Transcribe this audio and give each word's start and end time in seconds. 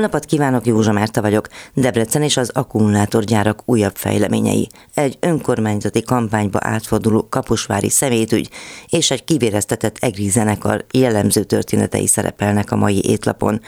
Napot 0.00 0.24
kívánok, 0.24 0.66
Józsa 0.66 0.92
Márta 0.92 1.20
vagyok. 1.20 1.48
Debrecen 1.74 2.22
és 2.22 2.36
az 2.36 2.50
akkumulátorgyárak 2.54 3.62
újabb 3.64 3.96
fejleményei. 3.96 4.68
Egy 4.94 5.16
önkormányzati 5.20 6.02
kampányba 6.02 6.58
átforduló 6.62 7.26
kapusvári 7.28 7.88
szemétügy 7.88 8.50
és 8.88 9.10
egy 9.10 9.24
kivéreztetett 9.24 9.96
egri 10.00 10.28
zenekar 10.28 10.84
jellemző 10.90 11.42
történetei 11.44 12.06
szerepelnek 12.06 12.70
a 12.70 12.76
mai 12.76 13.02
étlapon. 13.04 13.60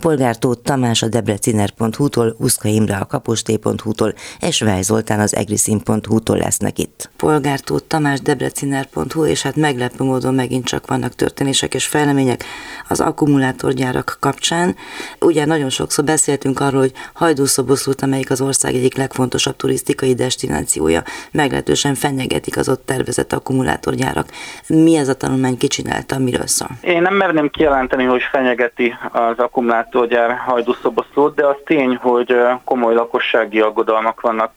Polgártót 0.00 0.58
Tamás 0.58 1.02
a 1.02 1.08
debreciner.hu-tól, 1.08 2.36
Uszka 2.38 2.68
Imre 2.68 2.96
a 2.96 3.06
kapusté.hu-tól 3.06 4.14
és 4.40 4.60
Váj 4.60 4.82
Zoltán 4.82 5.20
az 5.20 5.34
egriszín.hu-tól 5.36 6.36
lesznek 6.36 6.78
itt. 6.78 7.10
Polgártót 7.16 7.84
Tamás 7.84 8.20
debreciner.hu 8.20 9.24
és 9.24 9.42
hát 9.42 9.56
meglepő 9.56 10.04
módon 10.04 10.34
megint 10.34 10.64
csak 10.64 10.86
vannak 10.86 11.14
történések 11.14 11.74
és 11.74 11.86
fejlemények 11.86 12.44
az 12.88 13.00
akkumulátorgyárak 13.00 14.16
kapcsán. 14.20 14.76
Ugye 15.20 15.44
nagyon 15.44 15.68
nagyon 15.70 15.79
sokszor 15.80 16.04
beszéltünk 16.04 16.60
arról, 16.60 16.80
hogy 16.80 16.92
Hajdúszoboszlót, 17.12 18.02
amelyik 18.02 18.30
az 18.30 18.40
ország 18.40 18.74
egyik 18.74 18.96
legfontosabb 18.96 19.56
turisztikai 19.56 20.14
destinációja, 20.14 21.02
meglehetősen 21.32 21.94
fenyegetik 21.94 22.56
az 22.56 22.68
ott 22.68 22.86
tervezett 22.86 23.32
akkumulátorgyárak. 23.32 24.26
Mi 24.66 24.96
ez 24.96 25.08
a 25.08 25.14
tanulmány, 25.14 25.56
kicsinálta, 25.56 26.18
miről 26.18 26.46
szól? 26.46 26.68
Én 26.80 27.02
nem 27.02 27.14
merném 27.14 27.50
kijelenteni, 27.50 28.04
hogy 28.04 28.22
fenyegeti 28.30 28.94
az 29.12 29.38
akkumulátorgyár 29.38 30.36
Hajdúszoboszlót, 30.36 31.34
de 31.34 31.46
az 31.46 31.56
tény, 31.64 31.96
hogy 31.96 32.36
komoly 32.64 32.94
lakossági 32.94 33.60
aggodalmak 33.60 34.20
vannak 34.20 34.52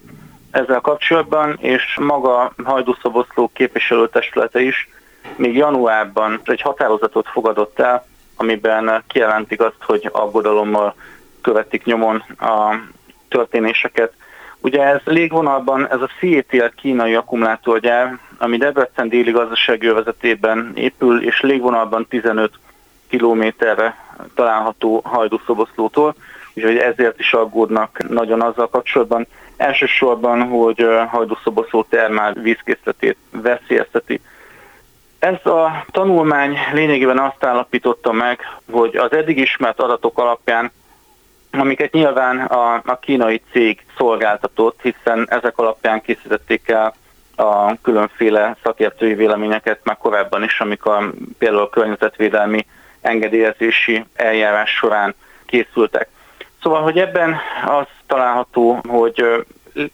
ezzel 0.52 0.80
kapcsolatban, 0.80 1.58
és 1.60 1.98
maga 2.02 2.54
Hajdúszoboszló 2.64 3.52
képviselőtestülete 3.54 4.62
is 4.62 4.90
még 5.36 5.56
januárban 5.56 6.42
egy 6.44 6.62
határozatot 6.62 7.28
fogadott 7.28 7.80
el, 7.80 8.06
amiben 8.36 9.04
kijelentik 9.08 9.62
azt, 9.62 9.84
hogy 9.86 10.10
aggodalommal 10.12 10.96
követik 11.44 11.84
nyomon 11.84 12.24
a 12.40 12.76
történéseket. 13.30 14.14
Ugye 14.60 14.84
ez 14.84 15.00
légvonalban, 15.04 15.90
ez 15.90 16.02
a 16.02 16.10
CETL 16.20 16.66
kínai 16.76 17.16
akkumulátorgyár, 17.16 18.18
ami 18.38 18.58
Debrecen 18.58 19.10
déli 19.10 19.32
gazdasági 19.32 19.88
övezetében 19.88 20.72
épül, 20.76 21.24
és 21.24 21.42
légvonalban 21.42 22.08
15 22.10 22.52
kilométerre 23.08 23.96
található 24.36 25.02
Hajdúszoboszlótól, 25.04 26.16
úgyhogy 26.54 26.78
ezért 26.78 27.20
is 27.20 27.34
aggódnak 27.34 28.10
nagyon 28.10 28.42
azzal 28.42 28.70
kapcsolatban. 28.70 29.28
Elsősorban, 29.58 30.42
hogy 30.42 30.88
Hajdúszoboszló 31.08 31.84
termál 31.84 32.34
vízkészletét 32.34 33.18
veszélyezteti. 33.32 34.22
Ez 35.20 35.46
a 35.46 35.86
tanulmány 35.92 36.58
lényegében 36.74 37.20
azt 37.20 37.44
állapította 37.46 38.12
meg, 38.12 38.40
hogy 38.72 38.96
az 38.96 39.12
eddig 39.12 39.38
ismert 39.38 39.80
adatok 39.80 40.18
alapján, 40.18 40.72
amiket 41.60 41.94
nyilván 41.94 42.40
a, 42.40 42.82
a 42.86 43.00
kínai 43.00 43.42
cég 43.52 43.86
szolgáltatott, 43.98 44.80
hiszen 44.82 45.28
ezek 45.30 45.58
alapján 45.58 46.02
készítették 46.02 46.70
el 46.70 46.94
a 47.36 47.82
különféle 47.82 48.56
szakértői 48.64 49.14
véleményeket 49.14 49.80
már 49.84 49.98
korábban 49.98 50.44
is, 50.44 50.60
amikor 50.60 51.14
például 51.38 51.62
a 51.62 51.70
környezetvédelmi 51.70 52.66
engedélyezési 53.02 54.06
eljárás 54.14 54.70
során 54.70 55.16
készültek. 55.46 56.10
Szóval, 56.62 56.82
hogy 56.82 57.00
ebben 57.00 57.38
az 57.66 57.86
található, 58.08 58.80
hogy 58.88 59.46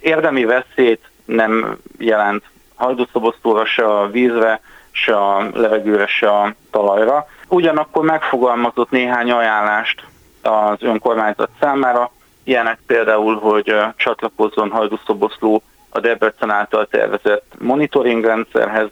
érdemi 0.01 0.45
veszélyt 0.45 1.01
nem 1.25 1.77
jelent 1.97 2.43
hajdúszobosztóra 2.75 3.65
se 3.65 3.85
a 3.85 4.09
vízre, 4.09 4.61
se 4.91 5.15
a 5.17 5.49
levegőre, 5.53 6.07
se 6.07 6.29
a 6.29 6.53
talajra. 6.71 7.27
Ugyanakkor 7.47 8.03
megfogalmazott 8.03 8.89
néhány 8.89 9.31
ajánlást 9.31 10.03
az 10.41 10.77
önkormányzat 10.79 11.49
számára, 11.59 12.11
ilyenek 12.43 12.79
például, 12.87 13.35
hogy 13.39 13.75
csatlakozzon 13.95 14.69
Hajdúszoboszló 14.69 15.61
a 15.89 15.99
Debrecen 15.99 16.49
által 16.49 16.87
tervezett 16.87 17.53
monitoring 17.57 18.25
rendszerhez, 18.25 18.87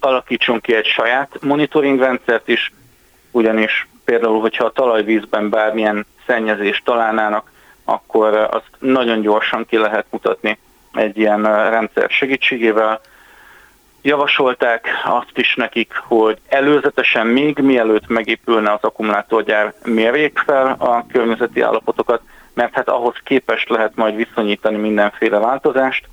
alakítson 0.00 0.60
ki 0.60 0.74
egy 0.74 0.86
saját 0.86 1.38
monitoring 1.40 1.98
rendszert 1.98 2.48
is, 2.48 2.72
ugyanis 3.30 3.88
például, 4.04 4.40
hogyha 4.40 4.64
a 4.64 4.72
talajvízben 4.72 5.48
bármilyen 5.48 6.06
szennyezést 6.26 6.84
találnának, 6.84 7.50
akkor 7.84 8.34
azt 8.34 8.70
nagyon 8.78 9.20
gyorsan 9.20 9.66
ki 9.66 9.76
lehet 9.76 10.06
mutatni 10.10 10.58
egy 10.92 11.18
ilyen 11.18 11.42
rendszer 11.70 12.10
segítségével. 12.10 13.00
Javasolták 14.02 14.86
azt 15.04 15.38
is 15.38 15.54
nekik, 15.54 15.92
hogy 16.06 16.38
előzetesen 16.48 17.26
még 17.26 17.58
mielőtt 17.58 18.08
megépülne 18.08 18.72
az 18.72 18.82
akkumulátorgyár 18.82 19.74
mérjék 19.84 20.38
fel 20.38 20.76
a 20.78 21.06
környezeti 21.12 21.60
állapotokat, 21.60 22.22
mert 22.54 22.74
hát 22.74 22.88
ahhoz 22.88 23.14
képest 23.24 23.68
lehet 23.68 23.94
majd 23.94 24.16
viszonyítani 24.16 24.76
mindenféle 24.76 25.38
változást, 25.38 26.08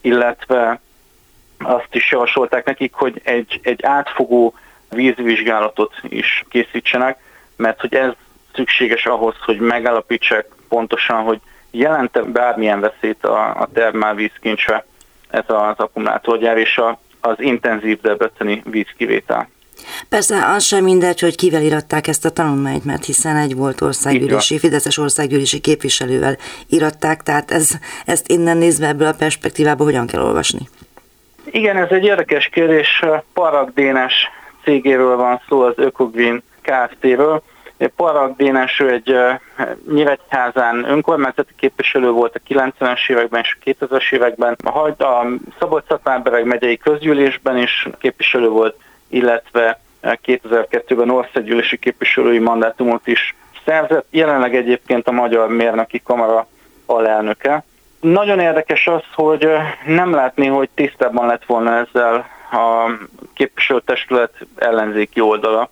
illetve 0.00 0.80
azt 1.58 1.94
is 1.94 2.10
javasolták 2.10 2.64
nekik, 2.64 2.94
hogy 2.94 3.20
egy, 3.24 3.60
egy 3.62 3.84
átfogó 3.84 4.54
vízvizsgálatot 4.90 5.94
is 6.08 6.44
készítsenek, 6.48 7.18
mert 7.56 7.80
hogy 7.80 7.94
ez 7.94 8.12
szükséges 8.54 9.06
ahhoz, 9.06 9.34
hogy 9.44 9.58
megállapítsák 9.58 10.46
pontosan, 10.68 11.22
hogy 11.22 11.40
jelente 11.70 12.22
bármilyen 12.22 12.80
veszélyt 12.80 13.24
a, 13.24 13.60
a 13.60 13.68
termálvízkincse 13.72 14.84
ez 15.30 15.44
az 15.46 15.74
akkumulátorgyár 15.76 16.56
és 16.56 16.78
a, 16.78 16.98
az 17.20 17.40
intenzív 17.40 18.00
debreceni 18.00 18.62
vízkivétel. 18.64 19.48
Persze 20.08 20.46
az 20.46 20.64
sem 20.64 20.84
mindegy, 20.84 21.20
hogy 21.20 21.36
kivel 21.36 21.62
iratták 21.62 22.06
ezt 22.06 22.24
a 22.24 22.30
tanulmányt, 22.30 22.84
mert 22.84 23.04
hiszen 23.04 23.36
egy 23.36 23.56
volt 23.56 23.80
országgyűlési, 23.80 24.58
Fideszes 24.58 24.98
országgyűlési 24.98 25.60
képviselővel 25.60 26.36
iratták, 26.68 27.22
tehát 27.22 27.50
ez, 27.50 27.70
ezt 28.06 28.28
innen 28.28 28.56
nézve 28.56 28.86
ebből 28.86 29.06
a 29.06 29.14
perspektívából 29.18 29.86
hogyan 29.86 30.06
kell 30.06 30.22
olvasni? 30.22 30.68
Igen, 31.44 31.76
ez 31.76 31.90
egy 31.90 32.04
érdekes 32.04 32.46
kérdés. 32.46 33.02
Parag 33.32 33.72
Dénes 33.74 34.14
cégéről 34.64 35.16
van 35.16 35.40
szó, 35.48 35.60
az 35.60 35.74
Ökogvin 35.76 36.42
Kft-ről. 36.62 37.42
Parag 37.88 38.36
Dénes, 38.36 38.80
ő 38.80 38.90
egy 38.90 39.16
Nyíregyházán 39.92 40.84
önkormányzati 40.84 41.52
képviselő 41.56 42.10
volt 42.10 42.34
a 42.34 42.48
90-es 42.48 43.10
években 43.10 43.40
és 43.40 43.56
a 43.60 43.70
2000-es 43.70 44.12
években. 44.12 44.56
A, 44.64 45.04
a 45.04 45.26
szabolcs 45.58 45.86
szatmár 45.86 46.42
megyei 46.42 46.76
közgyűlésben 46.76 47.58
is 47.58 47.88
képviselő 47.98 48.48
volt, 48.48 48.76
illetve 49.08 49.80
2002-ben 50.02 51.10
országgyűlési 51.10 51.78
képviselői 51.78 52.38
mandátumot 52.38 53.06
is 53.06 53.34
szerzett. 53.64 54.06
Jelenleg 54.10 54.56
egyébként 54.56 55.08
a 55.08 55.12
Magyar 55.12 55.48
Mérnöki 55.48 56.02
Kamara 56.04 56.46
alelnöke. 56.86 57.64
Nagyon 58.00 58.40
érdekes 58.40 58.86
az, 58.86 59.02
hogy 59.14 59.48
nem 59.86 60.12
látni, 60.12 60.46
hogy 60.46 60.68
tisztában 60.74 61.26
lett 61.26 61.44
volna 61.44 61.76
ezzel 61.76 62.28
a 62.52 62.90
képviselőtestület 63.34 64.32
ellenzéki 64.56 65.20
oldala 65.20 65.70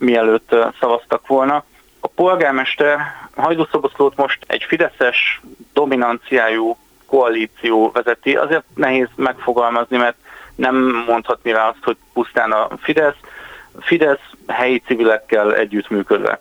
mielőtt 0.00 0.54
szavaztak 0.80 1.26
volna. 1.26 1.64
A 2.00 2.06
polgármester 2.08 2.98
Hajdúszoboszlót 3.36 4.16
most 4.16 4.38
egy 4.46 4.64
fideszes 4.68 5.40
dominanciájú 5.72 6.76
koalíció 7.06 7.90
vezeti. 7.90 8.36
Azért 8.36 8.64
nehéz 8.74 9.08
megfogalmazni, 9.16 9.96
mert 9.96 10.16
nem 10.54 11.04
mondhatni 11.06 11.52
rá 11.52 11.68
azt, 11.68 11.84
hogy 11.84 11.96
pusztán 12.12 12.52
a 12.52 12.68
Fidesz. 12.80 13.16
Fidesz 13.80 14.30
helyi 14.46 14.78
civilekkel 14.86 15.54
együttműködve. 15.54 16.40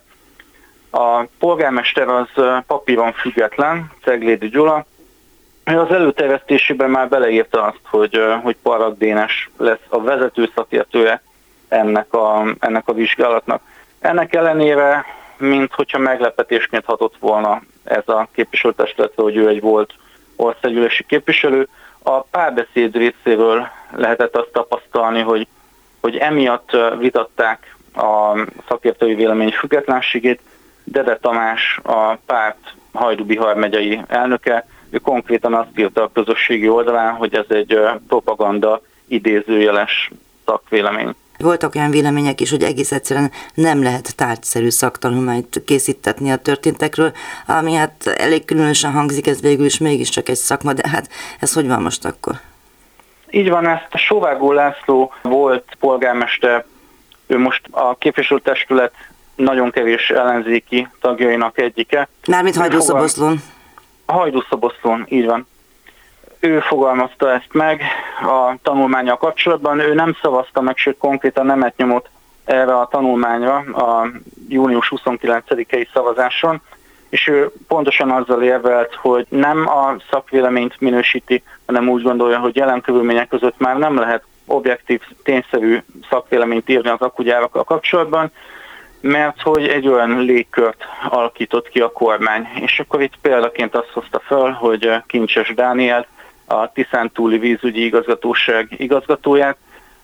A 0.92 1.24
polgármester 1.40 2.08
az 2.08 2.28
papíron 2.68 3.14
független, 3.14 3.92
Ceglédi 4.03 4.48
Gyula, 4.48 4.86
az 5.66 5.92
előterjesztésében 5.92 6.90
már 6.90 7.09
beleírta 7.09 7.64
azt, 7.64 7.81
hogy, 7.84 8.22
hogy 8.44 8.56
Parag 8.62 8.98
Dénes 8.98 9.50
lesz 9.57 9.86
a 9.89 10.01
vezető 10.01 10.51
szakértője 10.56 11.22
ennek 11.69 12.13
a, 12.13 12.56
ennek 12.60 12.88
a 12.88 12.94
vizsgálatnak. 12.94 13.62
Ennek 14.00 14.36
ellenére, 14.36 15.06
mint 15.38 15.74
hogyha 15.74 15.98
meglepetésként 15.98 16.86
hatott 16.86 17.16
volna 17.19 17.62
ez 17.83 18.07
a 18.07 18.27
képviselőtestület, 18.31 19.12
hogy 19.16 19.36
ő 19.36 19.48
egy 19.48 19.62
volt 19.62 19.94
országgyűlési 20.36 21.06
képviselő, 21.06 21.68
a 22.04 22.21
párbeszéd 22.21 22.95
részéről 22.95 23.68
lehetett 23.95 24.36
azt 24.36 24.51
tapasztalni, 24.51 25.21
hogy, 25.21 25.48
hogy 26.01 26.16
emiatt 26.16 26.77
vitatták 26.98 27.75
a 27.95 28.38
szakértői 28.68 29.16
vélemény 29.16 29.51
függetlenségét. 29.51 30.42
Dede 30.83 31.18
Tamás, 31.18 31.80
a 31.83 32.16
párt 32.25 32.74
Hajdú-Bihar 32.94 33.56
megyei 33.56 34.01
elnöke, 34.07 34.66
ő 34.89 34.98
konkrétan 34.98 35.54
azt 35.54 35.80
írta 35.80 36.04
a 36.04 36.12
közösségi 36.13 36.69
oldalán, 36.69 37.13
hogy 37.13 37.33
ez 37.36 37.45
egy 37.48 37.80
propaganda 38.07 38.81
idézőjeles 39.07 40.12
szakvélemény. 40.45 41.16
Voltak 41.39 41.75
olyan 41.75 41.91
vélemények 41.91 42.41
is, 42.41 42.50
hogy 42.50 42.63
egész 42.63 42.91
egyszerűen 42.91 43.31
nem 43.53 43.83
lehet 43.83 44.15
tárgyszerű 44.15 44.69
szaktanulmányt 44.69 45.62
készítetni 45.65 46.31
a 46.31 46.36
történtekről, 46.36 47.12
ami 47.47 47.74
hát 47.74 48.07
elég 48.07 48.45
különösen 48.45 48.91
hangzik, 48.91 49.27
ez 49.27 49.41
végül 49.41 49.65
is 49.65 49.77
mégiscsak 49.77 50.30
egy 50.30 50.36
szakma, 50.36 50.74
de 50.74 50.89
hát 50.89 51.09
ez 51.39 51.53
hogy 51.53 51.68
van 51.68 51.81
most 51.81 52.06
akkor? 52.06 52.33
Így 53.30 53.50
van, 53.50 53.68
ezt 53.68 53.88
Sovágó 53.94 54.51
László 54.51 55.13
volt 55.21 55.77
polgármester, 55.80 56.65
ő 57.27 57.38
most 57.38 57.62
a 57.71 57.95
képviselőtestület 57.95 58.94
nagyon 59.35 59.71
kevés 59.71 60.09
ellenzéki 60.09 60.88
tagjainak 61.01 61.59
egyike. 61.59 62.07
Mármint 62.27 62.56
Hajdúszoboszlón. 62.56 63.42
Hajdúszoboszlón, 64.06 65.06
így 65.09 65.25
van. 65.25 65.47
Ő 66.39 66.59
fogalmazta 66.59 67.31
ezt 67.31 67.50
meg 67.51 67.81
a 68.21 68.57
tanulmánya 68.63 69.18
kapcsolatban, 69.18 69.80
ő 69.80 69.94
nem 69.94 70.16
szavazta 70.21 70.62
meg, 70.62 70.77
sőt 70.77 70.98
konkrétan 70.98 71.45
nemet 71.45 71.77
nyomott 71.77 72.10
erre 72.45 72.75
a 72.75 72.88
tanulmányra 72.92 73.56
a 73.57 74.07
június 74.48 74.92
29-i 74.95 75.88
szavazáson, 75.94 76.62
és 77.10 77.27
ő 77.27 77.51
pontosan 77.68 78.12
azzal 78.12 78.44
érvelt, 78.44 78.95
hogy 78.95 79.25
nem 79.30 79.68
a 79.68 79.95
szakvéleményt 80.12 80.80
minősíti, 80.80 81.44
hanem 81.66 81.89
úgy 81.89 82.01
gondolja, 82.01 82.39
hogy 82.39 82.56
jelen 82.56 82.81
körülmények 82.81 83.27
között 83.27 83.57
már 83.57 83.77
nem 83.77 83.98
lehet 83.98 84.24
objektív, 84.45 85.01
tényszerű 85.24 85.83
szakvéleményt 86.10 86.69
írni 86.69 86.89
az 86.89 87.01
akugyárakkal 87.01 87.63
kapcsolatban, 87.63 88.31
mert 89.01 89.42
hogy 89.42 89.68
egy 89.68 89.88
olyan 89.88 90.19
légkört 90.19 90.83
alakított 91.10 91.69
ki 91.69 91.80
a 91.80 91.92
kormány. 91.92 92.48
És 92.56 92.80
akkor 92.80 93.01
itt 93.01 93.13
példaként 93.21 93.75
azt 93.75 93.92
hozta 93.94 94.19
fel, 94.19 94.51
hogy 94.51 94.92
Kincses 95.07 95.54
Dániel, 95.54 96.07
a 96.50 96.72
Tiszántúli 96.72 97.38
vízügyi 97.38 97.86
igazgatóság 97.86 98.68
igazgatóját, 98.78 99.57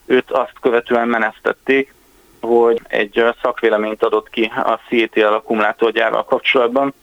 őt 0.06 0.30
azt 0.30 0.52
követően 0.60 1.08
menesztették, 1.08 1.94
hogy 2.40 2.80
egy 2.88 3.24
szakvéleményt 3.42 4.02
adott 4.02 4.30
ki 4.30 4.52
a 4.54 4.80
CETL 4.88 5.24
akkumulátorgyárral 5.24 6.24
kapcsolatban, 6.24 6.94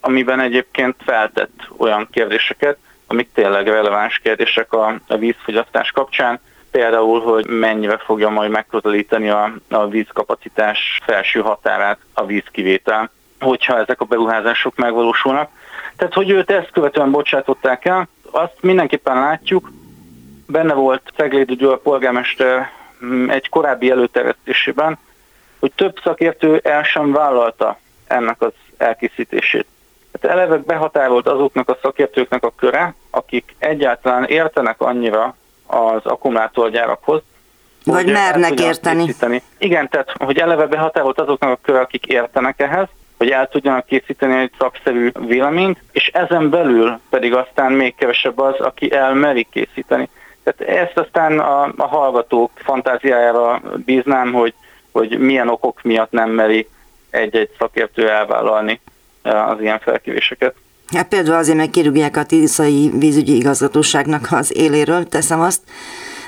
amiben 0.00 0.40
egyébként 0.40 0.94
feltett 1.04 1.68
olyan 1.76 2.08
kérdéseket, 2.10 2.78
amik 3.06 3.32
tényleg 3.32 3.66
releváns 3.68 4.18
kérdések 4.18 4.72
a, 4.72 4.94
a 5.06 5.16
vízfogyasztás 5.16 5.90
kapcsán, 5.90 6.40
például, 6.70 7.20
hogy 7.20 7.46
mennyire 7.46 7.96
fogja 7.96 8.28
majd 8.28 8.50
megközelíteni 8.50 9.28
a, 9.28 9.52
a 9.68 9.88
vízkapacitás 9.88 11.00
felső 11.04 11.40
határát 11.40 11.98
a 12.14 12.26
vízkivétel, 12.26 13.10
hogyha 13.40 13.78
ezek 13.78 14.00
a 14.00 14.04
beruházások 14.04 14.76
megvalósulnak. 14.76 15.50
Tehát, 15.96 16.14
hogy 16.14 16.30
őt 16.30 16.50
ezt 16.50 16.70
követően 16.70 17.10
bocsátották 17.10 17.84
el, 17.84 18.08
azt 18.30 18.56
mindenképpen 18.60 19.20
látjuk, 19.20 19.70
benne 20.46 20.74
volt 20.74 21.12
Ceglédi 21.16 21.54
Gyula 21.54 21.76
polgármester 21.76 22.70
mm, 23.04 23.30
egy 23.30 23.48
korábbi 23.48 23.90
előterjesztésében, 23.90 24.98
hogy 25.58 25.72
több 25.74 26.00
szakértő 26.02 26.60
el 26.64 26.82
sem 26.82 27.12
vállalta 27.12 27.78
ennek 28.06 28.42
az 28.42 28.52
elkészítését. 28.76 29.66
Tehát 30.12 30.36
eleve 30.36 30.56
behatárolt 30.56 31.28
azoknak 31.28 31.68
a 31.68 31.78
szakértőknek 31.82 32.44
a 32.44 32.52
köre, 32.56 32.94
akik 33.10 33.54
egyáltalán 33.58 34.24
értenek 34.24 34.80
annyira 34.80 35.36
az 35.66 36.00
akkumulátorgyárakhoz, 36.04 37.22
vagy 37.84 38.12
mernek 38.12 38.60
érteni. 38.60 39.42
Igen, 39.58 39.88
tehát 39.88 40.12
hogy 40.24 40.38
eleve 40.38 40.66
behatárolt 40.66 41.20
azoknak 41.20 41.50
a 41.50 41.58
kör, 41.62 41.76
akik 41.76 42.06
értenek 42.06 42.60
ehhez, 42.60 42.88
hogy 43.18 43.28
el 43.30 43.48
tudjanak 43.48 43.86
készíteni 43.86 44.40
egy 44.40 44.52
szakszerű 44.58 45.10
véleményt, 45.26 45.78
és 45.92 46.10
ezen 46.12 46.50
belül 46.50 46.98
pedig 47.10 47.34
aztán 47.34 47.72
még 47.72 47.94
kevesebb 47.94 48.38
az, 48.38 48.54
aki 48.58 48.92
elmeri 48.92 49.46
készíteni. 49.50 50.08
Tehát 50.42 50.80
ezt 50.80 50.98
aztán 50.98 51.38
a, 51.38 51.62
a 51.76 51.86
hallgatók 51.86 52.50
fantáziájára 52.54 53.62
bíznám, 53.84 54.32
hogy, 54.32 54.54
hogy 54.92 55.18
milyen 55.18 55.48
okok 55.48 55.82
miatt 55.82 56.10
nem 56.10 56.30
meri 56.30 56.68
egy-egy 57.10 57.50
szakértő 57.58 58.10
elvállalni 58.10 58.80
az 59.22 59.60
ilyen 59.60 59.78
felkívéseket. 59.78 60.54
Hát 60.94 61.08
például 61.08 61.36
azért 61.36 61.56
meg 61.56 61.70
kirúgják 61.70 62.16
a 62.16 62.24
Tiszai 62.24 62.90
vízügyi 62.98 63.36
igazgatóságnak 63.36 64.26
az 64.30 64.56
éléről, 64.56 65.08
teszem 65.08 65.40
azt, 65.40 65.60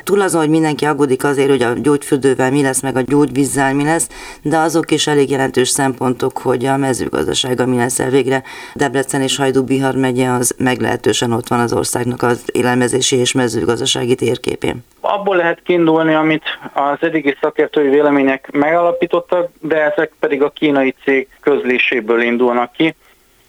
túl 0.05 0.21
azon, 0.21 0.41
hogy 0.41 0.51
mindenki 0.51 0.85
aggódik 0.85 1.25
azért, 1.25 1.49
hogy 1.49 1.63
a 1.63 1.73
gyógyfürdővel 1.73 2.51
mi 2.51 2.63
lesz, 2.63 2.83
meg 2.83 2.97
a 2.97 3.01
gyógyvízzel 3.01 3.75
mi 3.75 3.85
lesz, 3.85 4.09
de 4.43 4.57
azok 4.57 4.91
is 4.91 5.07
elég 5.07 5.31
jelentős 5.31 5.69
szempontok, 5.69 6.39
hogy 6.39 6.65
a 6.65 6.77
mezőgazdasága 6.77 7.67
mi 7.67 7.77
lesz 7.77 7.99
elvégre. 7.99 8.43
Debrecen 8.75 9.23
és 9.23 9.37
Hajdú-Bihar 9.37 9.95
megye 9.95 10.29
az 10.29 10.55
meglehetősen 10.59 11.33
ott 11.33 11.49
van 11.49 11.61
az 11.61 11.73
országnak 11.73 12.23
az 12.23 12.45
élelmezési 12.53 13.17
és 13.17 13.33
mezőgazdasági 13.33 14.15
térképén. 14.15 14.85
Abból 15.01 15.37
lehet 15.37 15.63
kiindulni, 15.63 16.15
amit 16.15 16.45
az 16.73 16.99
eddigi 17.01 17.37
szakértői 17.41 17.89
vélemények 17.89 18.51
megalapítottak, 18.53 19.51
de 19.61 19.93
ezek 19.93 20.13
pedig 20.21 20.43
a 20.43 20.51
kínai 20.51 20.95
cég 21.05 21.29
közléséből 21.41 22.23
indulnak 22.23 22.73
ki. 22.73 22.95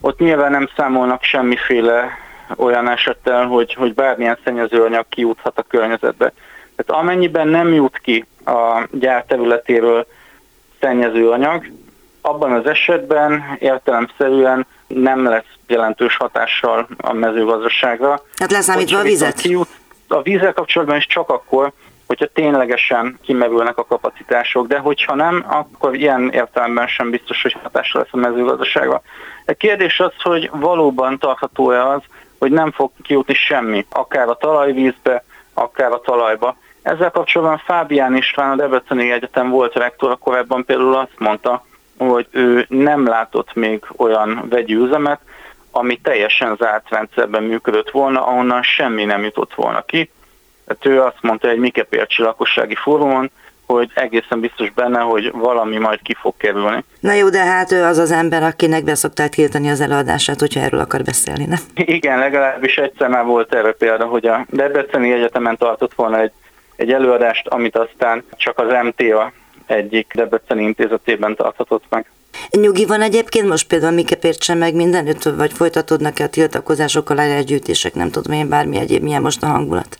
Ott 0.01 0.19
nyilván 0.19 0.51
nem 0.51 0.69
számolnak 0.75 1.23
semmiféle 1.23 2.27
olyan 2.55 2.89
esettel, 2.89 3.45
hogy, 3.45 3.73
hogy 3.73 3.93
bármilyen 3.93 4.37
szennyezőanyag 4.43 5.05
kijuthat 5.09 5.59
a 5.59 5.65
környezetbe. 5.67 6.33
Tehát 6.75 7.01
amennyiben 7.01 7.47
nem 7.47 7.73
jut 7.73 7.97
ki 7.97 8.25
a 8.45 8.87
gyár 8.91 9.23
területéről 9.27 10.07
szennyezőanyag, 10.79 11.65
abban 12.21 12.51
az 12.51 12.65
esetben 12.65 13.57
értelemszerűen 13.59 14.65
nem 14.87 15.23
lesz 15.23 15.57
jelentős 15.67 16.15
hatással 16.15 16.87
a 16.97 17.13
mezőgazdaságra. 17.13 18.21
Hát 18.37 18.51
leszámítva 18.51 18.99
a 18.99 19.03
vizet? 19.03 19.41
Kijut, 19.41 19.67
a 20.07 20.21
vízzel 20.21 20.53
kapcsolatban 20.53 20.97
is 20.97 21.07
csak 21.07 21.29
akkor, 21.29 21.71
hogyha 22.07 22.25
ténylegesen 22.25 23.19
kimerülnek 23.21 23.77
a 23.77 23.85
kapacitások, 23.85 24.67
de 24.67 24.77
hogyha 24.77 25.15
nem, 25.15 25.45
akkor 25.47 25.95
ilyen 25.95 26.29
értelemben 26.33 26.87
sem 26.87 27.09
biztos, 27.09 27.41
hogy 27.41 27.55
hatással 27.63 28.01
lesz 28.01 28.13
a 28.13 28.29
mezőgazdaságra. 28.29 29.01
A 29.45 29.53
kérdés 29.53 29.99
az, 29.99 30.13
hogy 30.21 30.49
valóban 30.53 31.19
tartható-e 31.19 31.87
az, 31.87 32.01
hogy 32.39 32.51
nem 32.51 32.71
fog 32.71 32.91
kijutni 33.01 33.33
semmi, 33.33 33.85
akár 33.89 34.27
a 34.27 34.35
talajvízbe, 34.35 35.23
akár 35.53 35.91
a 35.91 36.01
talajba. 36.01 36.57
Ezzel 36.81 37.11
kapcsolatban 37.11 37.61
Fábián 37.65 38.15
István, 38.15 38.51
a 38.51 38.55
Debreceni 38.55 39.11
Egyetem 39.11 39.49
volt 39.49 39.73
rektor, 39.73 40.17
korábban 40.17 40.65
például 40.65 40.95
azt 40.95 41.17
mondta, 41.17 41.65
hogy 41.97 42.27
ő 42.31 42.65
nem 42.69 43.07
látott 43.07 43.53
még 43.53 43.85
olyan 43.97 44.45
vegyi 44.49 44.73
üzemet, 44.73 45.19
ami 45.71 45.97
teljesen 45.97 46.55
zárt 46.55 46.89
rendszerben 46.89 47.43
működött 47.43 47.89
volna, 47.89 48.25
ahonnan 48.25 48.63
semmi 48.63 49.05
nem 49.05 49.23
jutott 49.23 49.53
volna 49.53 49.81
ki. 49.81 50.11
Tehát 50.65 50.85
ő 50.85 51.01
azt 51.01 51.21
mondta 51.21 51.49
egy 51.49 51.57
Mikepércsi 51.57 52.21
lakossági 52.21 52.75
fórumon, 52.75 53.31
hogy 53.73 53.91
egészen 53.93 54.39
biztos 54.39 54.71
benne, 54.71 54.99
hogy 54.99 55.31
valami 55.31 55.77
majd 55.77 56.01
ki 56.01 56.15
fog 56.21 56.33
kerülni. 56.37 56.83
Na 56.99 57.13
jó, 57.13 57.29
de 57.29 57.43
hát 57.43 57.71
ő 57.71 57.83
az 57.83 57.97
az 57.97 58.11
ember, 58.11 58.43
akinek 58.43 58.83
beszoktál 58.83 59.29
tiltani 59.29 59.69
az 59.69 59.81
előadását, 59.81 60.39
hogyha 60.39 60.59
erről 60.59 60.79
akar 60.79 61.03
beszélni, 61.03 61.45
ne? 61.45 61.55
Igen, 61.73 62.19
legalábbis 62.19 62.75
egyszer 62.75 63.09
már 63.09 63.25
volt 63.25 63.53
erre 63.53 63.71
példa, 63.71 64.05
hogy 64.05 64.25
a 64.25 64.45
Debreceni 64.49 65.11
Egyetemen 65.11 65.57
tartott 65.57 65.93
volna 65.93 66.19
egy, 66.19 66.31
egy 66.75 66.91
előadást, 66.91 67.47
amit 67.47 67.77
aztán 67.77 68.23
csak 68.31 68.59
az 68.59 68.67
MTA 68.83 69.31
egyik 69.65 70.11
Debreceni 70.13 70.63
intézetében 70.63 71.35
tarthatott 71.35 71.83
meg. 71.89 72.05
Nyugi 72.51 72.85
van 72.85 73.01
egyébként 73.01 73.47
most 73.47 73.67
például 73.67 73.93
miket 73.93 74.23
értsen 74.23 74.57
meg 74.57 74.75
mindenütt, 74.75 75.23
vagy 75.23 75.53
folytatódnak-e 75.53 76.23
a 76.23 76.29
tiltakozásokkal, 76.29 77.17
alágyűjtések, 77.17 77.93
nem 77.93 78.09
tudom 78.11 78.33
én, 78.33 78.49
bármi 78.49 78.77
egyéb, 78.77 79.03
milyen 79.03 79.21
most 79.21 79.43
a 79.43 79.47
hangulat? 79.47 79.99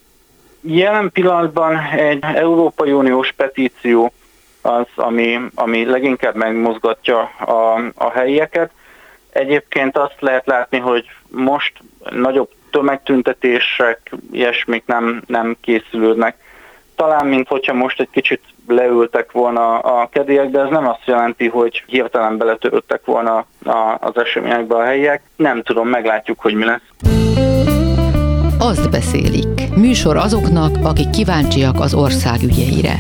Jelen 0.61 1.11
pillanatban 1.11 1.77
egy 1.77 2.23
Európai 2.33 2.91
Uniós 2.91 3.31
petíció 3.31 4.11
az, 4.61 4.85
ami, 4.95 5.39
ami 5.55 5.85
leginkább 5.85 6.35
megmozgatja 6.35 7.19
a, 7.39 7.81
a 7.95 8.09
helyieket. 8.09 8.71
Egyébként 9.29 9.97
azt 9.97 10.15
lehet 10.19 10.45
látni, 10.45 10.77
hogy 10.77 11.05
most 11.27 11.73
nagyobb 12.09 12.49
tömegtüntetések, 12.71 14.11
ilyesmik 14.31 14.83
nem, 14.85 15.21
nem 15.27 15.57
készülődnek. 15.61 16.37
Talán, 16.95 17.25
mint 17.25 17.47
hogyha 17.47 17.73
most 17.73 17.99
egy 17.99 18.09
kicsit 18.11 18.41
leültek 18.67 19.31
volna 19.31 19.79
a 19.79 20.09
kedélyek, 20.11 20.49
de 20.49 20.59
ez 20.59 20.69
nem 20.69 20.87
azt 20.87 21.05
jelenti, 21.05 21.47
hogy 21.47 21.83
hirtelen 21.87 22.37
beletörődtek 22.37 23.05
volna 23.05 23.45
az 23.99 24.17
eseményekbe 24.17 24.75
a 24.75 24.83
helyiek. 24.83 25.21
Nem 25.35 25.61
tudom, 25.63 25.87
meglátjuk, 25.87 26.39
hogy 26.39 26.53
mi 26.53 26.65
lesz. 26.65 26.89
Azt 28.59 28.89
beszélik. 28.89 29.48
Műsor 29.79 30.17
azoknak, 30.17 30.75
akik 30.83 31.09
kíváncsiak 31.09 31.79
az 31.79 31.93
ország 31.93 32.41
ügyeire. 32.43 32.95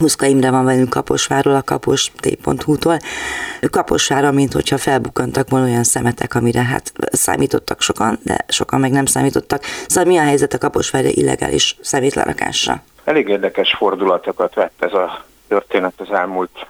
Muszka 0.00 0.26
Imre 0.26 0.50
van 0.50 0.64
velünk 0.64 0.90
Kaposváról, 0.90 1.54
a 1.54 1.62
kapos.hu-tól. 1.62 2.96
Kaposvára, 3.70 4.32
mint 4.32 4.52
hogyha 4.52 4.78
felbukkantak 4.78 5.50
volna 5.50 5.66
olyan 5.66 5.84
szemetek, 5.84 6.34
amire 6.34 6.62
hát 6.62 6.92
számítottak 6.96 7.80
sokan, 7.80 8.18
de 8.22 8.44
sokan 8.48 8.80
meg 8.80 8.90
nem 8.90 9.06
számítottak. 9.06 9.62
Szóval 9.86 10.12
mi 10.12 10.18
a 10.18 10.22
helyzet 10.22 10.52
a 10.52 10.58
Kaposvára 10.58 11.08
illegális 11.08 11.76
szemétlerakásra? 11.80 12.82
Elég 13.04 13.28
érdekes 13.28 13.74
fordulatokat 13.78 14.54
vett 14.54 14.82
ez 14.82 14.92
a 14.92 15.24
történet 15.48 15.94
az 15.96 16.10
elmúlt 16.10 16.66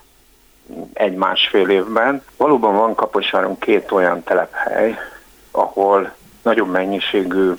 egy-másfél 0.92 1.68
évben. 1.68 2.22
Valóban 2.36 2.74
van 2.74 2.94
Kaposváron 2.94 3.58
két 3.58 3.90
olyan 3.90 4.22
telephely, 4.22 4.94
ahol 5.50 6.14
nagyobb 6.42 6.70
mennyiségű 6.70 7.52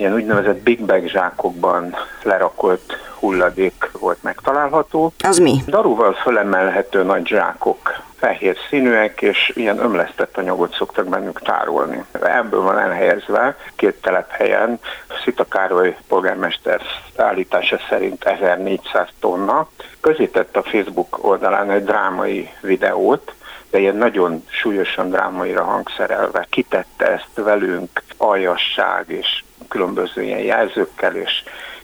ilyen 0.00 0.14
úgynevezett 0.14 0.62
big 0.62 0.84
bag 0.84 1.08
zsákokban 1.08 1.96
lerakott 2.22 2.96
hulladék 3.18 3.90
volt 3.98 4.22
megtalálható. 4.22 5.12
Az 5.24 5.38
mi? 5.38 5.62
Daruval 5.66 6.12
fölemelhető 6.12 7.02
nagy 7.02 7.26
zsákok, 7.26 8.00
fehér 8.16 8.56
színűek, 8.68 9.22
és 9.22 9.52
ilyen 9.54 9.78
ömlesztett 9.78 10.36
anyagot 10.36 10.74
szoktak 10.74 11.08
bennük 11.08 11.40
tárolni. 11.40 12.04
Ebből 12.22 12.62
van 12.62 12.78
elhelyezve 12.78 13.56
két 13.76 14.00
telephelyen, 14.02 14.78
Szita 15.24 15.44
Károly 15.44 15.96
polgármester 16.08 16.80
állítása 17.16 17.78
szerint 17.88 18.24
1400 18.24 19.08
tonna. 19.20 19.68
Közített 20.00 20.56
a 20.56 20.62
Facebook 20.62 21.24
oldalán 21.24 21.70
egy 21.70 21.84
drámai 21.84 22.50
videót, 22.60 23.34
de 23.70 23.78
ilyen 23.78 23.96
nagyon 23.96 24.44
súlyosan 24.48 25.10
drámaira 25.10 25.64
hangszerelve 25.64 26.46
kitette 26.50 27.06
ezt 27.06 27.44
velünk 27.44 28.02
aljasság 28.16 29.04
és 29.08 29.42
különböző 29.70 30.22
ilyen 30.22 30.38
jelzőkkel 30.38 31.14
és, 31.14 31.42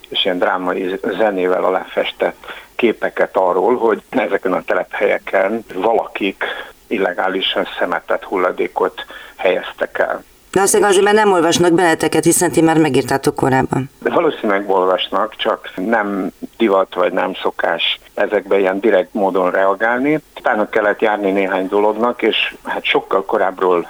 és 0.09 0.25
ilyen 0.25 0.39
drámai 0.39 1.01
zenével 1.03 1.65
aláfestett 1.65 2.47
képeket 2.77 3.37
arról, 3.37 3.77
hogy 3.77 4.03
ezeken 4.09 4.53
a 4.53 4.63
telephelyeken 4.63 5.65
valakik 5.75 6.45
illegálisan 6.87 7.67
szemetett 7.79 8.25
hulladékot 8.25 9.05
helyeztek 9.37 9.99
el. 9.99 10.25
Valószínűleg 10.53 10.91
azért, 10.91 11.05
mert 11.05 11.17
nem 11.17 11.33
olvasnak 11.33 11.73
benneteket, 11.73 12.25
hiszen 12.25 12.51
ti 12.51 12.61
már 12.61 12.79
megírtátok 12.79 13.35
korábban. 13.35 13.91
De 13.99 14.11
valószínűleg 14.11 14.71
olvasnak, 14.71 15.37
csak 15.37 15.71
nem 15.77 16.31
divat 16.57 16.95
vagy 16.95 17.13
nem 17.13 17.35
szokás 17.43 18.01
ezekbe 18.15 18.59
ilyen 18.59 18.81
direkt 18.81 19.15
módon 19.15 19.51
reagálni. 19.51 20.21
Utána 20.39 20.69
kellett 20.69 21.01
járni 21.01 21.31
néhány 21.31 21.69
dolognak, 21.69 22.23
és 22.23 22.55
hát 22.65 22.85
sokkal 22.85 23.25
korábbról 23.25 23.89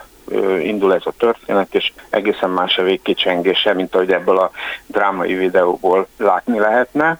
indul 0.62 0.94
ez 0.94 1.02
a 1.04 1.12
történet, 1.18 1.74
és 1.74 1.92
egészen 2.10 2.50
más 2.50 2.78
a 2.78 2.82
végkicsengése, 2.82 3.72
mint 3.72 3.94
ahogy 3.94 4.12
ebből 4.12 4.38
a 4.38 4.50
drámai 4.86 5.34
videóból 5.34 6.06
látni 6.16 6.58
lehetne. 6.58 7.18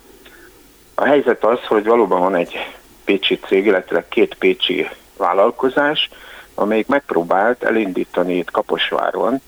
A 0.95 1.05
helyzet 1.05 1.45
az, 1.45 1.65
hogy 1.67 1.85
valóban 1.85 2.21
van 2.21 2.35
egy 2.35 2.75
pécsi 3.05 3.39
cég, 3.39 3.67
illetve 3.67 4.09
két 4.09 4.35
pécsi 4.35 4.89
vállalkozás, 5.17 6.11
amelyik 6.55 6.87
megpróbált 6.87 7.63
elindítani 7.63 8.37
itt 8.37 8.51
Kaposváron 8.51 9.41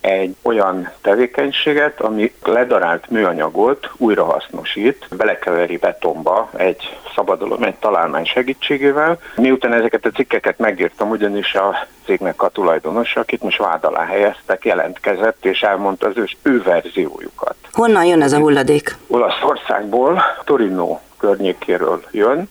egy 0.00 0.36
olyan 0.42 0.90
tevékenységet, 1.00 2.00
ami 2.00 2.32
ledarált 2.42 3.10
műanyagot 3.10 3.90
újrahasznosít, 3.96 5.06
belekeveri 5.16 5.76
betonba 5.76 6.50
egy 6.56 6.98
szabadalom, 7.14 7.62
egy 7.62 7.74
találmány 7.74 8.24
segítségével. 8.24 9.18
Miután 9.36 9.72
ezeket 9.72 10.06
a 10.06 10.10
cikkeket 10.10 10.58
megírtam, 10.58 11.10
ugyanis 11.10 11.54
a 11.54 11.86
cégnek 12.04 12.42
a 12.42 12.48
tulajdonosa, 12.48 13.20
akit 13.20 13.42
most 13.42 13.58
vád 13.58 13.84
alá 13.84 14.04
helyeztek, 14.04 14.64
jelentkezett 14.64 15.44
és 15.44 15.62
elmondta 15.62 16.06
az 16.06 16.16
ős 16.16 16.36
ő 16.42 16.62
verziójukat. 16.62 17.54
Honnan 17.72 18.04
jön 18.04 18.22
ez 18.22 18.32
a 18.32 18.38
hulladék? 18.38 18.96
Olaszországból, 19.06 20.22
Torino 20.44 20.98
környékéről 21.18 22.04
jön, 22.10 22.48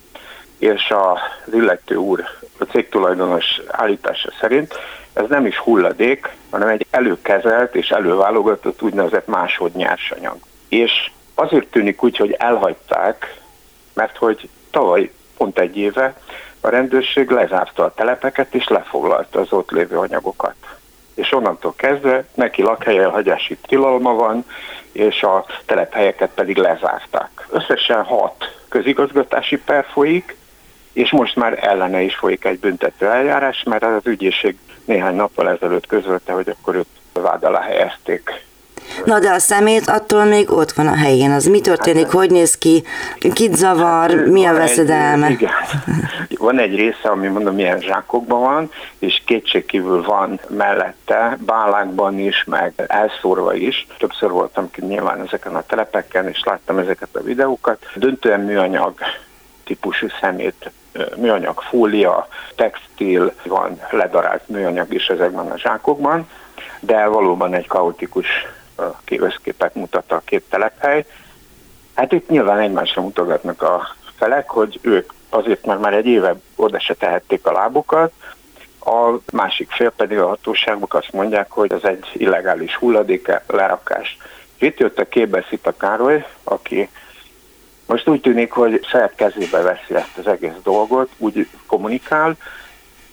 és 0.58 0.90
az 0.90 1.54
illető 1.54 1.96
úr, 1.96 2.24
a 2.60 2.64
cégtulajdonos 2.64 3.62
állítása 3.68 4.30
szerint 4.40 4.74
ez 5.20 5.30
nem 5.30 5.46
is 5.46 5.58
hulladék, 5.58 6.30
hanem 6.50 6.68
egy 6.68 6.86
előkezelt 6.92 7.76
és 7.76 7.90
előválogatott 7.90 8.82
úgynevezett 8.82 9.28
másodnyersanyag. 9.28 10.38
És 10.70 11.12
azért 11.36 11.68
tűnik 11.68 12.04
úgy, 12.04 12.18
hogy 12.18 12.36
elhagyták, 12.38 13.40
mert 13.94 14.18
hogy 14.18 14.50
tavaly 14.72 15.12
pont 15.38 15.60
egy 15.60 15.78
éve 15.78 16.16
a 16.62 16.70
rendőrség 16.70 17.30
lezárta 17.30 17.84
a 17.84 17.94
telepeket 17.94 18.54
és 18.54 18.68
lefoglalta 18.68 19.40
az 19.40 19.54
ott 19.54 19.72
lévő 19.72 19.98
anyagokat. 19.98 20.56
És 21.14 21.34
onnantól 21.34 21.74
kezdve 21.76 22.26
neki 22.34 22.62
lakhelyelhagyási 22.62 23.58
tilalma 23.68 24.14
van, 24.14 24.46
és 24.92 25.24
a 25.24 25.46
telephelyeket 25.66 26.30
pedig 26.34 26.58
lezárták. 26.58 27.48
Összesen 27.50 28.04
hat 28.04 28.60
közigazgatási 28.70 29.58
per 29.58 29.86
folyik, 29.92 30.38
és 30.94 31.12
most 31.12 31.36
már 31.36 31.60
ellene 31.62 32.02
is 32.02 32.16
folyik 32.16 32.46
egy 32.46 32.60
büntető 32.60 33.08
eljárás, 33.08 33.64
mert 33.64 33.84
az 33.84 34.06
ügyészség 34.06 34.58
néhány 34.86 35.16
nappal 35.16 35.50
ezelőtt 35.50 35.88
közölte, 35.88 36.34
hogy 36.34 36.50
akkor 36.50 36.76
őt 36.76 36.88
vád 37.14 37.44
alá 37.44 37.62
helyezték. 37.62 38.48
Na 39.06 39.20
de 39.20 39.30
a 39.30 39.40
szemét 39.40 39.88
attól 39.88 40.24
még 40.24 40.52
ott 40.52 40.72
van 40.72 40.88
a 40.88 40.96
helyén. 40.96 41.32
Az 41.32 41.46
mi 41.46 41.62
történik, 41.62 42.04
hát, 42.04 42.12
hogy 42.12 42.32
néz 42.32 42.58
ki, 42.58 42.84
kit 43.34 43.56
zavar, 43.56 44.10
hát, 44.10 44.26
mi 44.26 44.46
a 44.46 44.54
veszedelme? 44.54 45.26
Egy, 45.26 45.32
igen. 45.32 45.52
Van 46.38 46.60
egy 46.60 46.76
része, 46.76 47.10
ami 47.10 47.28
mondom, 47.28 47.56
milyen 47.56 47.80
zsákokban 47.80 48.40
van, 48.40 48.72
és 49.00 49.22
kétségkívül 49.26 50.04
van 50.04 50.40
mellette, 50.50 51.38
bálákban 51.46 52.20
is, 52.20 52.44
meg 52.48 52.74
elszórva 52.88 53.54
is. 53.54 53.88
Többször 53.98 54.30
voltam 54.30 54.72
ki 54.72 54.86
nyilván 54.86 55.22
ezeken 55.26 55.56
a 55.56 55.64
telepeken, 55.68 56.28
és 56.28 56.42
láttam 56.46 56.78
ezeket 56.78 57.10
a 57.12 57.22
videókat. 57.22 57.86
Döntően 57.96 58.40
műanyag 58.40 58.94
típusú 59.70 60.08
szemét 60.22 60.72
műanyag 61.16 61.62
fólia, 61.62 62.28
textil, 62.56 63.34
van 63.44 63.82
ledarált 63.92 64.48
műanyag 64.48 64.94
is 64.94 65.08
ezekben 65.08 65.52
a 65.52 65.58
zsákokban, 65.58 66.30
de 66.80 67.06
valóban 67.06 67.54
egy 67.54 67.68
kaotikus 67.68 68.28
összképet 69.10 69.76
mutat 69.76 70.12
a 70.12 70.22
két 70.26 70.44
telephely. 70.50 71.06
Hát 71.96 72.12
itt 72.12 72.30
nyilván 72.30 72.60
egymásra 72.60 73.02
mutogatnak 73.02 73.62
a 73.62 73.96
felek, 74.18 74.50
hogy 74.50 74.80
ők 74.82 75.14
azért, 75.30 75.66
mert 75.66 75.80
már 75.80 75.94
egy 75.94 76.06
éve 76.06 76.36
oda 76.56 76.80
se 76.80 76.94
tehették 76.94 77.46
a 77.46 77.52
lábukat, 77.52 78.12
a 78.80 79.14
másik 79.32 79.72
fél 79.72 79.92
pedig 79.92 80.20
a 80.20 80.28
hatóságok 80.28 80.94
azt 80.94 81.12
mondják, 81.12 81.52
hogy 81.52 81.74
ez 81.74 81.84
egy 81.84 82.06
illegális 82.14 82.76
hulladék 82.76 83.32
lerakás. 83.48 84.18
Itt 84.58 84.80
jött 84.80 85.00
a 85.00 85.08
képbe 85.08 85.46
Szita 85.50 85.78
Károly, 85.78 86.26
aki 86.44 86.90
most 87.90 88.10
úgy 88.10 88.22
tűnik, 88.22 88.52
hogy 88.52 88.86
saját 88.86 89.16
kezébe 89.16 89.62
veszi 89.62 89.96
ezt 89.96 90.18
az 90.18 90.28
egész 90.28 90.62
dolgot, 90.64 91.10
úgy 91.18 91.48
kommunikál, 91.68 92.36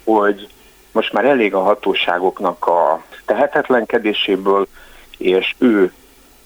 hogy 0.04 0.48
most 0.92 1.12
már 1.12 1.24
elég 1.24 1.54
a 1.54 1.62
hatóságoknak 1.62 2.66
a 2.66 3.02
tehetetlenkedéséből, 3.24 4.66
és 5.18 5.54
ő 5.58 5.92